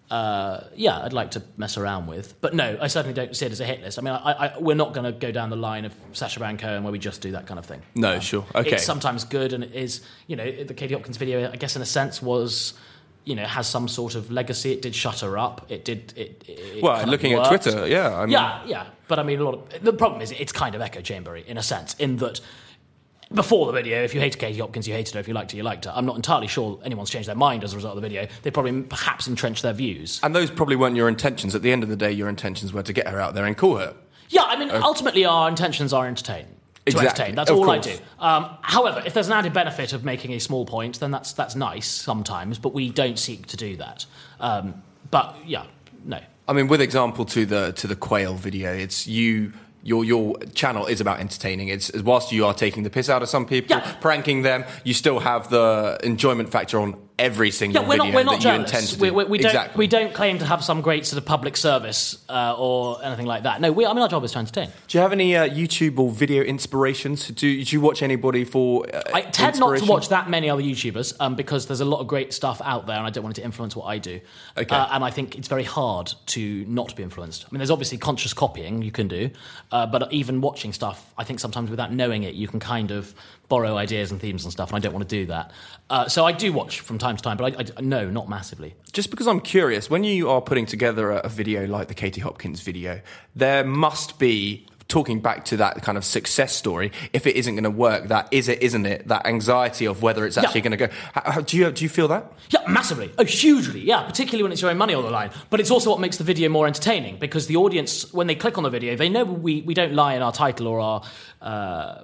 Uh, 0.09 0.65
yeah, 0.75 0.99
I'd 0.99 1.13
like 1.13 1.31
to 1.31 1.43
mess 1.55 1.77
around 1.77 2.07
with, 2.07 2.33
but 2.41 2.53
no, 2.53 2.77
I 2.81 2.87
certainly 2.87 3.13
don't 3.13 3.33
see 3.33 3.45
it 3.45 3.53
as 3.53 3.61
a 3.61 3.65
hit 3.65 3.81
list. 3.81 3.97
I 3.97 4.01
mean, 4.01 4.13
I, 4.13 4.31
I, 4.47 4.57
we're 4.59 4.75
not 4.75 4.93
going 4.93 5.05
to 5.05 5.13
go 5.17 5.31
down 5.31 5.49
the 5.49 5.55
line 5.55 5.85
of 5.85 5.93
Sacha 6.11 6.37
Baron 6.37 6.57
Cohen 6.57 6.83
where 6.83 6.91
we 6.91 6.99
just 6.99 7.21
do 7.21 7.31
that 7.31 7.47
kind 7.47 7.57
of 7.57 7.65
thing. 7.65 7.81
No, 7.95 8.19
sure. 8.19 8.45
Okay. 8.53 8.71
It's 8.71 8.83
sometimes 8.83 9.23
good, 9.23 9.53
and 9.53 9.63
it 9.63 9.73
is, 9.73 10.01
you 10.27 10.35
know, 10.35 10.63
the 10.65 10.73
Katie 10.73 10.95
Hopkins 10.95 11.15
video, 11.15 11.49
I 11.49 11.55
guess 11.55 11.77
in 11.77 11.81
a 11.81 11.85
sense 11.85 12.21
was, 12.21 12.73
you 13.23 13.35
know, 13.35 13.45
has 13.45 13.67
some 13.67 13.87
sort 13.87 14.15
of 14.15 14.29
legacy. 14.29 14.73
It 14.73 14.81
did 14.81 14.95
shut 14.95 15.21
her 15.21 15.37
up. 15.37 15.67
It 15.71 15.85
did. 15.85 16.11
It, 16.17 16.43
it 16.45 16.83
Well, 16.83 17.07
looking 17.07 17.31
at. 17.31 17.47
Twitter, 17.47 17.87
yeah, 17.87 18.13
I 18.13 18.25
mean- 18.25 18.33
yeah, 18.33 18.65
yeah. 18.65 18.85
But 19.07 19.17
I 19.19 19.23
mean, 19.23 19.39
a 19.39 19.43
lot 19.45 19.53
of 19.73 19.81
the 19.81 19.93
problem 19.93 20.19
is 20.21 20.31
it's 20.31 20.51
kind 20.51 20.75
of 20.75 20.81
echo 20.81 20.99
chambery 20.99 21.45
in 21.47 21.57
a 21.57 21.63
sense, 21.63 21.93
in 21.99 22.17
that. 22.17 22.41
Before 23.33 23.65
the 23.65 23.71
video, 23.71 24.03
if 24.03 24.13
you 24.13 24.19
hated 24.19 24.39
Katie 24.39 24.59
Hopkins, 24.59 24.87
you 24.87 24.93
hated 24.93 25.13
her. 25.13 25.19
If 25.19 25.27
you 25.27 25.33
liked 25.33 25.51
her, 25.51 25.57
you 25.57 25.63
liked 25.63 25.85
her. 25.85 25.93
I'm 25.95 26.05
not 26.05 26.15
entirely 26.17 26.47
sure 26.47 26.79
anyone's 26.83 27.09
changed 27.09 27.29
their 27.29 27.35
mind 27.35 27.63
as 27.63 27.73
a 27.73 27.77
result 27.77 27.95
of 27.95 28.01
the 28.01 28.07
video. 28.07 28.27
They 28.43 28.51
probably 28.51 28.81
perhaps 28.81 29.27
entrenched 29.27 29.61
their 29.63 29.73
views. 29.73 30.19
and 30.23 30.35
those 30.35 30.51
probably 30.51 30.75
weren't 30.75 30.95
your 30.97 31.07
intentions. 31.07 31.55
At 31.55 31.61
the 31.61 31.71
end 31.71 31.83
of 31.83 31.89
the 31.89 31.95
day, 31.95 32.11
your 32.11 32.27
intentions 32.27 32.73
were 32.73 32.83
to 32.83 32.93
get 32.93 33.07
her 33.07 33.21
out 33.21 33.33
there 33.33 33.45
and 33.45 33.57
call 33.57 33.77
her. 33.77 33.95
Yeah, 34.29 34.43
I 34.43 34.57
mean, 34.57 34.69
ultimately, 34.71 35.25
our 35.25 35.47
intentions 35.49 35.93
are 35.93 36.07
entertain. 36.07 36.45
To 36.45 36.51
Exactly, 36.87 37.09
entertain. 37.09 37.35
That's 37.35 37.51
of 37.51 37.57
all 37.57 37.69
I 37.69 37.77
do. 37.77 37.95
Um, 38.19 38.57
however, 38.61 39.03
if 39.05 39.13
there's 39.13 39.27
an 39.27 39.33
added 39.33 39.53
benefit 39.53 39.93
of 39.93 40.03
making 40.03 40.33
a 40.33 40.39
small 40.39 40.65
point, 40.65 40.99
then 40.99 41.11
that's 41.11 41.31
that's 41.33 41.55
nice 41.55 41.87
sometimes, 41.87 42.57
but 42.57 42.73
we 42.73 42.89
don't 42.89 43.19
seek 43.19 43.45
to 43.47 43.57
do 43.57 43.77
that. 43.77 44.05
Um, 44.39 44.81
but 45.11 45.35
yeah, 45.45 45.65
no. 46.05 46.19
I 46.47 46.53
mean, 46.53 46.67
with 46.67 46.81
example 46.81 47.23
to 47.25 47.45
the 47.45 47.71
to 47.73 47.87
the 47.87 47.95
quail 47.95 48.33
video, 48.33 48.73
it's 48.73 49.05
you. 49.07 49.53
Your 49.83 50.05
your 50.05 50.37
channel 50.53 50.85
is 50.85 51.01
about 51.01 51.19
entertaining. 51.19 51.69
It's 51.69 51.91
whilst 52.03 52.31
you 52.31 52.45
are 52.45 52.53
taking 52.53 52.83
the 52.83 52.89
piss 52.89 53.09
out 53.09 53.23
of 53.23 53.29
some 53.29 53.45
people, 53.45 53.77
Yeah. 53.77 53.93
pranking 53.99 54.43
them, 54.43 54.63
you 54.83 54.93
still 54.93 55.19
have 55.19 55.49
the 55.49 55.97
enjoyment 56.03 56.51
factor 56.51 56.79
on 56.79 56.95
every 57.21 57.51
single 57.51 57.83
Yeah, 57.83 57.87
we're 57.87 57.97
video 57.97 58.05
not, 58.05 58.15
we're 58.15 58.23
not 58.23 58.41
that 58.41 58.55
you 58.55 58.61
intend 58.61 58.87
to 58.87 58.97
do. 58.97 59.01
We, 59.03 59.11
we, 59.11 59.23
we 59.25 59.37
don't, 59.37 59.51
exactly. 59.51 59.77
we 59.77 59.87
don't 59.87 60.13
claim 60.13 60.39
to 60.39 60.45
have 60.45 60.63
some 60.63 60.81
great 60.81 61.05
sort 61.05 61.21
of 61.21 61.25
public 61.25 61.55
service 61.55 62.17
uh, 62.27 62.55
or 62.57 63.03
anything 63.03 63.27
like 63.27 63.43
that. 63.43 63.61
No, 63.61 63.71
we, 63.71 63.85
I 63.85 63.93
mean, 63.93 64.01
our 64.01 64.09
job 64.09 64.23
is 64.23 64.31
to 64.31 64.39
entertain. 64.39 64.69
Do 64.87 64.97
you 64.97 65.01
have 65.01 65.11
any 65.11 65.37
uh, 65.37 65.47
YouTube 65.47 65.99
or 65.99 66.09
video 66.09 66.43
inspirations? 66.43 67.27
Do, 67.27 67.63
do 67.63 67.75
you 67.75 67.79
watch 67.79 68.01
anybody 68.01 68.43
for? 68.43 68.85
Uh, 68.93 69.03
I 69.13 69.21
tend 69.21 69.59
not 69.59 69.77
to 69.77 69.85
watch 69.85 70.09
that 70.09 70.29
many 70.29 70.49
other 70.49 70.63
YouTubers 70.63 71.13
um, 71.19 71.35
because 71.35 71.67
there's 71.67 71.81
a 71.81 71.85
lot 71.85 71.99
of 71.99 72.07
great 72.07 72.33
stuff 72.33 72.59
out 72.65 72.87
there, 72.87 72.97
and 72.97 73.05
I 73.05 73.11
don't 73.11 73.23
want 73.23 73.37
it 73.37 73.41
to 73.41 73.45
influence 73.45 73.75
what 73.75 73.85
I 73.85 73.99
do. 73.99 74.19
Okay. 74.57 74.75
Uh, 74.75 74.87
and 74.91 75.03
I 75.03 75.11
think 75.11 75.37
it's 75.37 75.47
very 75.47 75.63
hard 75.63 76.13
to 76.27 76.65
not 76.65 76.95
be 76.95 77.03
influenced. 77.03 77.45
I 77.45 77.47
mean, 77.51 77.59
there's 77.59 77.71
obviously 77.71 77.99
conscious 77.99 78.33
copying 78.33 78.81
you 78.81 78.91
can 78.91 79.07
do, 79.07 79.29
uh, 79.71 79.85
but 79.85 80.11
even 80.11 80.41
watching 80.41 80.73
stuff, 80.73 81.13
I 81.17 81.23
think 81.23 81.39
sometimes 81.39 81.69
without 81.69 81.93
knowing 81.93 82.23
it, 82.23 82.33
you 82.33 82.47
can 82.47 82.59
kind 82.59 82.89
of 82.91 83.13
borrow 83.51 83.75
ideas 83.75 84.11
and 84.11 84.19
themes 84.21 84.45
and 84.45 84.51
stuff, 84.51 84.69
and 84.69 84.77
I 84.77 84.79
don't 84.79 84.93
want 84.93 85.07
to 85.07 85.15
do 85.19 85.25
that. 85.27 85.51
Uh, 85.89 86.07
so 86.07 86.25
I 86.25 86.31
do 86.31 86.53
watch 86.53 86.79
from 86.79 86.97
time 86.97 87.17
to 87.17 87.21
time, 87.21 87.37
but 87.37 87.45
I, 87.59 87.65
I 87.77 87.81
no, 87.81 88.09
not 88.09 88.29
massively. 88.29 88.73
Just 88.93 89.11
because 89.11 89.27
I'm 89.27 89.41
curious, 89.41 89.89
when 89.89 90.03
you 90.05 90.29
are 90.29 90.41
putting 90.41 90.65
together 90.65 91.11
a, 91.11 91.17
a 91.17 91.29
video 91.29 91.67
like 91.67 91.89
the 91.89 91.93
Katie 91.93 92.21
Hopkins 92.21 92.61
video, 92.61 93.01
there 93.35 93.63
must 93.65 94.17
be 94.19 94.65
talking 94.87 95.21
back 95.21 95.45
to 95.45 95.55
that 95.57 95.81
kind 95.83 95.97
of 95.97 96.03
success 96.03 96.53
story. 96.53 96.91
If 97.13 97.25
it 97.25 97.35
isn't 97.37 97.55
going 97.55 97.63
to 97.63 97.69
work, 97.69 98.09
that 98.09 98.27
is 98.31 98.49
it, 98.49 98.61
isn't 98.61 98.85
it? 98.85 99.07
That 99.07 99.25
anxiety 99.25 99.85
of 99.85 100.01
whether 100.01 100.25
it's 100.25 100.37
actually 100.37 100.59
Yeah. 100.61 100.67
going 100.69 100.77
to 100.79 100.87
go. 100.87 100.93
How, 101.13 101.31
how- 101.31 101.41
do 101.41 101.57
you 101.57 101.71
do 101.71 101.83
you 101.85 101.89
feel 101.89 102.07
that? 102.09 102.23
Yeah, 102.49 102.59
massively. 102.67 103.09
Oh, 103.17 103.23
hugely. 103.25 103.81
Yeah, 103.81 104.03
particularly 104.03 104.43
when 104.43 104.51
it's 104.51 104.61
your 104.61 104.71
own 104.71 104.77
money 104.77 104.93
on 104.93 105.03
the 105.03 105.11
line. 105.11 105.31
But 105.49 105.59
it's 105.61 105.71
also 105.71 105.89
what 105.89 105.99
makes 106.01 106.17
the 106.17 106.25
video 106.25 106.49
more 106.49 106.67
entertaining 106.67 107.17
because 107.19 107.47
the 107.47 107.55
audience, 107.57 108.11
when 108.13 108.27
they 108.27 108.35
click 108.35 108.57
on 108.57 108.63
the 108.63 108.69
video, 108.69 108.95
they 108.97 109.07
know 109.09 109.23
we, 109.23 109.61
we 109.61 109.73
don't 109.73 109.93
lie 109.93 110.13
in 110.15 110.21
our 110.21 110.33
title 110.33 110.67
or 110.67 110.79
our 110.81 111.01
uh, 111.41 112.03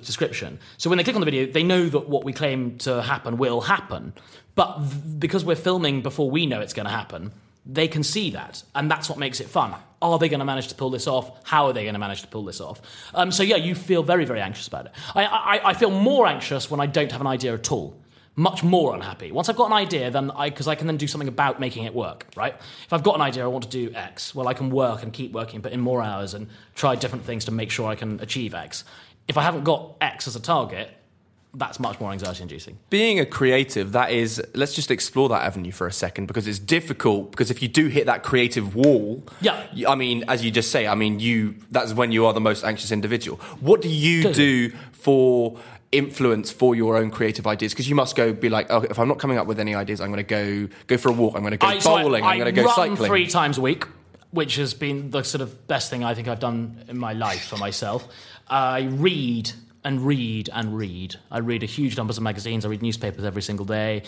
description. 0.00 0.58
So 0.78 0.90
when 0.90 0.96
they 0.96 1.04
click 1.04 1.16
on 1.16 1.20
the 1.20 1.26
video, 1.26 1.46
they 1.46 1.62
know 1.62 1.88
that 1.88 2.08
what 2.08 2.24
we 2.24 2.32
claim 2.32 2.78
to 2.78 3.02
happen 3.02 3.36
will 3.36 3.60
happen. 3.60 4.12
But 4.54 4.78
because 5.18 5.44
we're 5.44 5.56
filming 5.56 6.02
before 6.02 6.30
we 6.30 6.46
know 6.46 6.60
it's 6.60 6.74
going 6.74 6.86
to 6.86 6.92
happen, 6.92 7.32
they 7.64 7.86
can 7.86 8.02
see 8.02 8.30
that, 8.30 8.62
and 8.74 8.90
that's 8.90 9.08
what 9.08 9.18
makes 9.18 9.40
it 9.40 9.48
fun. 9.48 9.74
Are 10.00 10.18
they 10.18 10.28
going 10.28 10.40
to 10.40 10.44
manage 10.44 10.68
to 10.68 10.74
pull 10.74 10.90
this 10.90 11.06
off? 11.06 11.30
How 11.44 11.66
are 11.66 11.72
they 11.72 11.84
going 11.84 11.94
to 11.94 12.00
manage 12.00 12.22
to 12.22 12.26
pull 12.26 12.44
this 12.44 12.60
off? 12.60 12.80
Um, 13.14 13.30
so 13.30 13.44
yeah, 13.44 13.56
you 13.56 13.76
feel 13.76 14.02
very, 14.02 14.24
very 14.24 14.40
anxious 14.40 14.66
about 14.66 14.86
it. 14.86 14.92
I, 15.14 15.24
I, 15.24 15.60
I 15.70 15.74
feel 15.74 15.90
more 15.90 16.26
anxious 16.26 16.70
when 16.70 16.80
I 16.80 16.86
don't 16.86 17.12
have 17.12 17.20
an 17.20 17.28
idea 17.28 17.54
at 17.54 17.70
all. 17.70 17.96
Much 18.34 18.64
more 18.64 18.94
unhappy. 18.94 19.30
Once 19.30 19.48
I've 19.48 19.56
got 19.56 19.66
an 19.66 19.74
idea, 19.74 20.10
then 20.10 20.30
I 20.30 20.48
because 20.48 20.66
I 20.66 20.74
can 20.74 20.86
then 20.86 20.96
do 20.96 21.06
something 21.06 21.28
about 21.28 21.60
making 21.60 21.84
it 21.84 21.94
work. 21.94 22.26
Right? 22.34 22.54
If 22.86 22.92
I've 22.92 23.02
got 23.02 23.14
an 23.14 23.20
idea, 23.20 23.44
I 23.44 23.46
want 23.46 23.64
to 23.64 23.70
do 23.70 23.94
X. 23.94 24.34
Well, 24.34 24.48
I 24.48 24.54
can 24.54 24.70
work 24.70 25.02
and 25.02 25.12
keep 25.12 25.32
working, 25.32 25.60
but 25.60 25.72
in 25.72 25.80
more 25.80 26.02
hours 26.02 26.32
and 26.32 26.48
try 26.74 26.96
different 26.96 27.24
things 27.26 27.44
to 27.44 27.52
make 27.52 27.70
sure 27.70 27.86
I 27.88 27.94
can 27.94 28.18
achieve 28.20 28.54
X. 28.54 28.84
If 29.32 29.38
I 29.38 29.42
haven't 29.42 29.64
got 29.64 29.94
X 30.02 30.28
as 30.28 30.36
a 30.36 30.40
target, 30.40 30.90
that's 31.54 31.80
much 31.80 31.98
more 32.00 32.12
anxiety 32.12 32.42
inducing. 32.42 32.78
Being 32.90 33.18
a 33.18 33.24
creative, 33.24 33.92
that 33.92 34.10
is, 34.10 34.42
let's 34.54 34.74
just 34.74 34.90
explore 34.90 35.30
that 35.30 35.42
avenue 35.42 35.72
for 35.72 35.86
a 35.86 35.92
second 35.92 36.26
because 36.26 36.46
it's 36.46 36.58
difficult. 36.58 37.30
Because 37.30 37.50
if 37.50 37.62
you 37.62 37.68
do 37.68 37.86
hit 37.88 38.04
that 38.06 38.22
creative 38.24 38.74
wall, 38.74 39.22
Yeah. 39.40 39.62
I 39.88 39.94
mean, 39.94 40.24
as 40.28 40.44
you 40.44 40.50
just 40.50 40.70
say, 40.70 40.86
I 40.86 40.94
mean, 40.94 41.18
you 41.18 41.54
that's 41.70 41.94
when 41.94 42.12
you 42.12 42.26
are 42.26 42.34
the 42.34 42.40
most 42.42 42.62
anxious 42.62 42.92
individual. 42.92 43.38
What 43.60 43.80
do 43.80 43.88
you 43.88 44.22
Totally. 44.24 44.68
do 44.68 44.76
for 44.92 45.58
influence 45.92 46.50
for 46.50 46.74
your 46.74 46.98
own 46.98 47.10
creative 47.10 47.46
ideas? 47.46 47.72
Because 47.72 47.88
you 47.88 47.94
must 47.94 48.16
go 48.16 48.34
be 48.34 48.50
like, 48.50 48.66
oh, 48.70 48.82
if 48.82 48.98
I'm 48.98 49.08
not 49.08 49.18
coming 49.18 49.38
up 49.38 49.46
with 49.46 49.58
any 49.58 49.74
ideas, 49.74 50.02
I'm 50.02 50.08
going 50.12 50.24
to 50.26 50.68
go 50.68 50.74
go 50.88 50.98
for 50.98 51.08
a 51.08 51.12
walk. 51.12 51.34
I'm 51.36 51.40
going 51.42 51.52
to 51.52 51.56
go 51.56 51.66
I- 51.68 51.80
bowling. 51.80 52.22
I, 52.22 52.32
I'm 52.32 52.38
going 52.38 52.54
to 52.54 52.60
go 52.60 52.66
run 52.66 52.74
cycling. 52.74 53.08
three 53.10 53.26
times 53.26 53.56
a 53.56 53.62
week, 53.62 53.84
which 54.32 54.56
has 54.56 54.74
been 54.74 55.10
the 55.10 55.22
sort 55.22 55.42
of 55.42 55.68
best 55.68 55.90
thing 55.90 56.02
I 56.02 56.14
think 56.14 56.26
I've 56.26 56.40
done 56.40 56.84
in 56.88 56.98
my 56.98 57.12
life 57.12 57.44
for 57.44 57.58
myself. 57.58 58.08
I 58.48 58.82
read 58.82 59.52
and 59.84 60.00
read 60.04 60.48
and 60.52 60.76
read. 60.76 61.16
I 61.30 61.38
read 61.38 61.62
a 61.62 61.66
huge 61.66 61.96
numbers 61.96 62.16
of 62.16 62.22
magazines. 62.22 62.64
I 62.64 62.68
read 62.68 62.82
newspapers 62.82 63.24
every 63.24 63.42
single 63.42 63.66
day. 63.66 64.02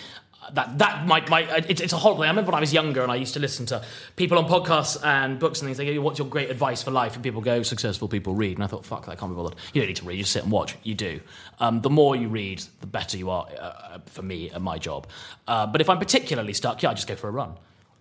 That 0.53 0.79
that 0.79 1.07
my, 1.07 1.27
my 1.31 1.43
it's, 1.69 1.81
it's 1.81 1.93
a 1.95 1.97
horrible 1.97 2.23
thing. 2.23 2.29
I 2.29 2.31
remember 2.31 2.51
when 2.51 2.59
I 2.59 2.61
was 2.61 2.73
younger 2.73 3.03
and 3.03 3.11
I 3.11 3.17
used 3.17 3.33
to 3.33 3.41
listen 3.41 3.65
to 3.67 3.83
people 4.17 4.37
on 4.39 4.47
podcasts 4.47 5.03
and 5.03 5.39
books 5.39 5.61
and 5.61 5.69
things. 5.69 5.79
They 5.79 5.95
go, 5.95 6.01
"What's 6.03 6.19
your 6.19 6.29
great 6.29 6.51
advice 6.51 6.83
for 6.83 6.91
life?" 6.91 7.15
And 7.15 7.23
people 7.23 7.41
go, 7.41 7.63
"Successful 7.63 8.09
people 8.09 8.35
read." 8.35 8.59
And 8.59 8.63
I 8.63 8.67
thought, 8.67 8.85
"Fuck, 8.85 9.07
that 9.07 9.19
can't 9.19 9.33
be 9.33 9.37
bothered." 9.37 9.59
You 9.73 9.81
don't 9.81 9.89
need 9.89 9.97
to 9.97 10.05
read. 10.05 10.17
You 10.17 10.23
just 10.23 10.33
sit 10.33 10.43
and 10.43 10.53
watch. 10.53 10.77
You 10.83 10.95
do. 10.95 11.21
Um, 11.61 11.81
the 11.81 11.89
more 11.89 12.15
you 12.15 12.29
read, 12.29 12.63
the 12.81 12.87
better 12.87 13.17
you 13.17 13.31
are. 13.31 13.47
Uh, 13.59 13.99
for 14.05 14.21
me, 14.21 14.51
at 14.51 14.61
my 14.61 14.77
job. 14.77 15.07
Uh, 15.49 15.67
but 15.67 15.81
if 15.81 15.89
I'm 15.89 15.99
particularly 15.99 16.53
stuck, 16.53 16.83
yeah, 16.83 16.91
I 16.91 16.95
just 16.95 17.09
go 17.09 17.17
for 17.17 17.29
a 17.29 17.33
run 17.33 17.55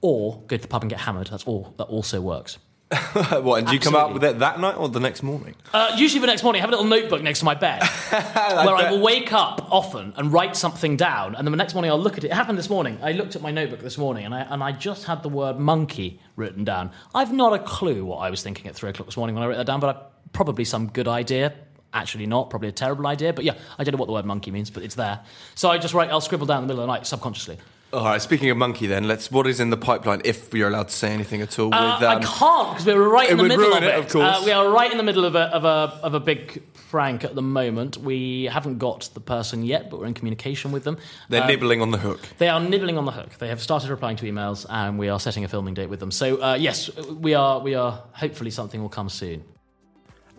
or 0.03 0.43
go 0.47 0.57
to 0.57 0.61
the 0.61 0.67
pub 0.67 0.83
and 0.83 0.89
get 0.89 0.99
hammered. 0.99 1.27
That's 1.27 1.45
all. 1.45 1.73
That 1.77 1.85
also 1.85 2.19
works. 2.19 2.59
what? 3.13 3.59
And 3.59 3.67
do 3.67 3.73
you 3.73 3.79
come 3.79 3.95
out 3.95 4.13
with 4.13 4.23
it 4.23 4.39
that 4.39 4.59
night 4.59 4.75
or 4.75 4.89
the 4.89 4.99
next 4.99 5.23
morning? 5.23 5.55
Uh, 5.73 5.95
usually 5.95 6.19
the 6.19 6.27
next 6.27 6.43
morning, 6.43 6.59
I 6.59 6.63
have 6.63 6.69
a 6.69 6.75
little 6.75 6.85
notebook 6.85 7.23
next 7.23 7.39
to 7.39 7.45
my 7.45 7.55
bed 7.55 7.81
where 8.09 8.75
I 8.75 8.91
will 8.91 9.01
wake 9.01 9.31
up 9.31 9.71
often 9.71 10.13
and 10.17 10.31
write 10.31 10.57
something 10.57 10.97
down, 10.97 11.35
and 11.35 11.47
then 11.47 11.51
the 11.51 11.57
next 11.57 11.73
morning 11.73 11.89
I'll 11.89 11.99
look 11.99 12.17
at 12.17 12.25
it. 12.25 12.27
It 12.27 12.33
happened 12.33 12.57
this 12.57 12.69
morning. 12.69 12.99
I 13.01 13.13
looked 13.13 13.37
at 13.37 13.41
my 13.41 13.49
notebook 13.49 13.79
this 13.79 13.97
morning, 13.97 14.25
and 14.25 14.35
I 14.35 14.41
and 14.41 14.61
I 14.61 14.73
just 14.73 15.05
had 15.05 15.23
the 15.23 15.29
word 15.29 15.57
monkey 15.57 16.19
written 16.35 16.65
down. 16.65 16.91
I've 17.15 17.31
not 17.31 17.53
a 17.53 17.59
clue 17.59 18.03
what 18.03 18.17
I 18.17 18.29
was 18.29 18.43
thinking 18.43 18.67
at 18.67 18.75
three 18.75 18.89
o'clock 18.89 19.07
this 19.07 19.17
morning 19.17 19.35
when 19.35 19.43
I 19.43 19.47
wrote 19.47 19.57
that 19.57 19.67
down, 19.67 19.79
but 19.79 19.95
I, 19.95 20.01
probably 20.33 20.65
some 20.65 20.87
good 20.87 21.07
idea. 21.07 21.53
Actually, 21.93 22.25
not 22.25 22.49
probably 22.49 22.69
a 22.69 22.73
terrible 22.73 23.07
idea, 23.07 23.33
but 23.33 23.45
yeah, 23.45 23.53
I 23.79 23.83
don't 23.83 23.93
know 23.93 23.99
what 23.99 24.07
the 24.07 24.13
word 24.13 24.25
monkey 24.25 24.51
means, 24.51 24.69
but 24.69 24.83
it's 24.83 24.95
there. 24.95 25.21
So 25.55 25.69
I 25.69 25.77
just 25.77 25.93
write. 25.93 26.09
I'll 26.09 26.21
scribble 26.21 26.47
down 26.47 26.63
in 26.63 26.67
the 26.67 26.73
middle 26.73 26.83
of 26.83 26.87
the 26.87 26.93
night 26.93 27.07
subconsciously. 27.07 27.57
All 27.93 28.05
right. 28.05 28.19
Speaking 28.19 28.49
of 28.49 28.57
monkey, 28.57 28.87
then 28.87 29.07
let's. 29.07 29.29
What 29.31 29.45
is 29.45 29.59
in 29.59 29.69
the 29.69 29.77
pipeline, 29.77 30.21
if 30.25 30.51
you're 30.51 30.67
allowed 30.67 30.87
to 30.87 30.95
say 30.95 31.13
anything 31.13 31.41
at 31.41 31.59
all? 31.59 31.71
Uh, 31.71 31.99
with, 31.99 32.03
um, 32.03 32.17
I 32.17 32.25
can't 32.25 32.69
because 32.71 32.85
we're 32.87 33.07
right 33.07 33.29
in 33.29 33.37
the 33.37 33.43
middle 33.43 33.67
ruin 33.67 33.77
of 33.77 33.83
it, 33.83 33.89
it. 33.89 33.99
of 33.99 34.09
course. 34.09 34.37
Uh, 34.39 34.41
we 34.43 34.51
are 34.51 34.67
right 34.69 34.91
in 34.91 34.97
the 34.97 35.03
middle 35.03 35.25
of 35.25 35.35
a, 35.35 35.43
of 35.43 35.63
a 35.63 35.99
of 36.03 36.15
a 36.15 36.19
big 36.19 36.63
prank 36.89 37.23
at 37.23 37.35
the 37.35 37.43
moment. 37.43 37.97
We 37.97 38.45
haven't 38.45 38.79
got 38.79 39.09
the 39.13 39.19
person 39.19 39.63
yet, 39.63 39.91
but 39.91 39.99
we're 39.99 40.07
in 40.07 40.15
communication 40.15 40.71
with 40.71 40.83
them. 40.85 40.97
They're 41.29 41.43
Um, 41.43 41.47
nibbling 41.47 41.81
on 41.81 41.91
the 41.91 41.99
hook. 41.99 42.19
They 42.39 42.49
are 42.49 42.59
nibbling 42.59 42.97
on 42.97 43.05
the 43.05 43.11
hook. 43.11 43.37
They 43.37 43.49
have 43.49 43.61
started 43.61 43.91
replying 43.91 44.17
to 44.17 44.25
emails, 44.25 44.65
and 44.69 44.97
we 44.97 45.09
are 45.09 45.19
setting 45.19 45.43
a 45.43 45.47
filming 45.47 45.75
date 45.75 45.89
with 45.89 45.99
them. 45.99 46.09
So 46.09 46.41
uh, 46.41 46.55
yes, 46.55 46.89
we 46.97 47.35
are. 47.35 47.59
We 47.59 47.75
are. 47.75 48.03
Hopefully, 48.13 48.49
something 48.49 48.81
will 48.81 48.89
come 48.89 49.09
soon. 49.09 49.43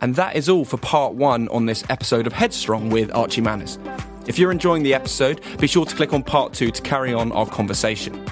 And 0.00 0.16
that 0.16 0.34
is 0.34 0.48
all 0.48 0.64
for 0.64 0.76
part 0.76 1.14
one 1.14 1.46
on 1.48 1.66
this 1.66 1.84
episode 1.88 2.26
of 2.26 2.32
Headstrong 2.32 2.90
with 2.90 3.14
Archie 3.14 3.40
Manners. 3.40 3.78
If 4.26 4.38
you're 4.38 4.50
enjoying 4.50 4.82
the 4.82 4.94
episode, 4.94 5.42
be 5.58 5.66
sure 5.66 5.84
to 5.84 5.94
click 5.94 6.12
on 6.12 6.22
part 6.22 6.54
two 6.54 6.70
to 6.70 6.82
carry 6.82 7.12
on 7.12 7.30
our 7.32 7.46
conversation. 7.46 8.24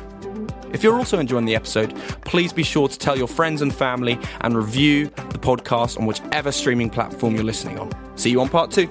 If 0.72 0.83
you're 0.83 0.96
also 0.96 1.18
enjoying 1.18 1.44
the 1.44 1.55
episode, 1.55 1.94
please 2.24 2.50
be 2.52 2.62
sure 2.62 2.88
to 2.88 2.98
tell 2.98 3.18
your 3.18 3.28
friends 3.28 3.61
and 3.61 3.74
family 3.74 4.18
and 4.40 4.57
review 4.57 5.07
the 5.07 5.38
podcast 5.38 5.98
on 5.98 6.07
whichever 6.07 6.50
streaming 6.50 6.88
platform 6.88 7.35
you're 7.35 7.44
listening 7.44 7.78
on. 7.78 7.90
See 8.16 8.31
you 8.31 8.40
on 8.40 8.48
part 8.48 8.70
two. 8.70 8.88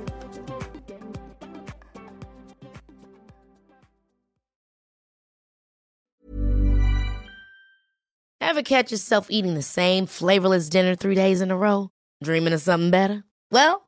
Ever 8.39 8.61
catch 8.61 8.91
yourself 8.91 9.27
eating 9.31 9.55
the 9.55 9.61
same 9.61 10.05
flavorless 10.05 10.69
dinner 10.69 10.93
three 10.93 11.15
days 11.15 11.41
in 11.41 11.49
a 11.49 11.57
row? 11.57 11.89
Dreaming 12.21 12.53
of 12.53 12.61
something 12.61 12.91
better? 12.91 13.23
Well, 13.49 13.87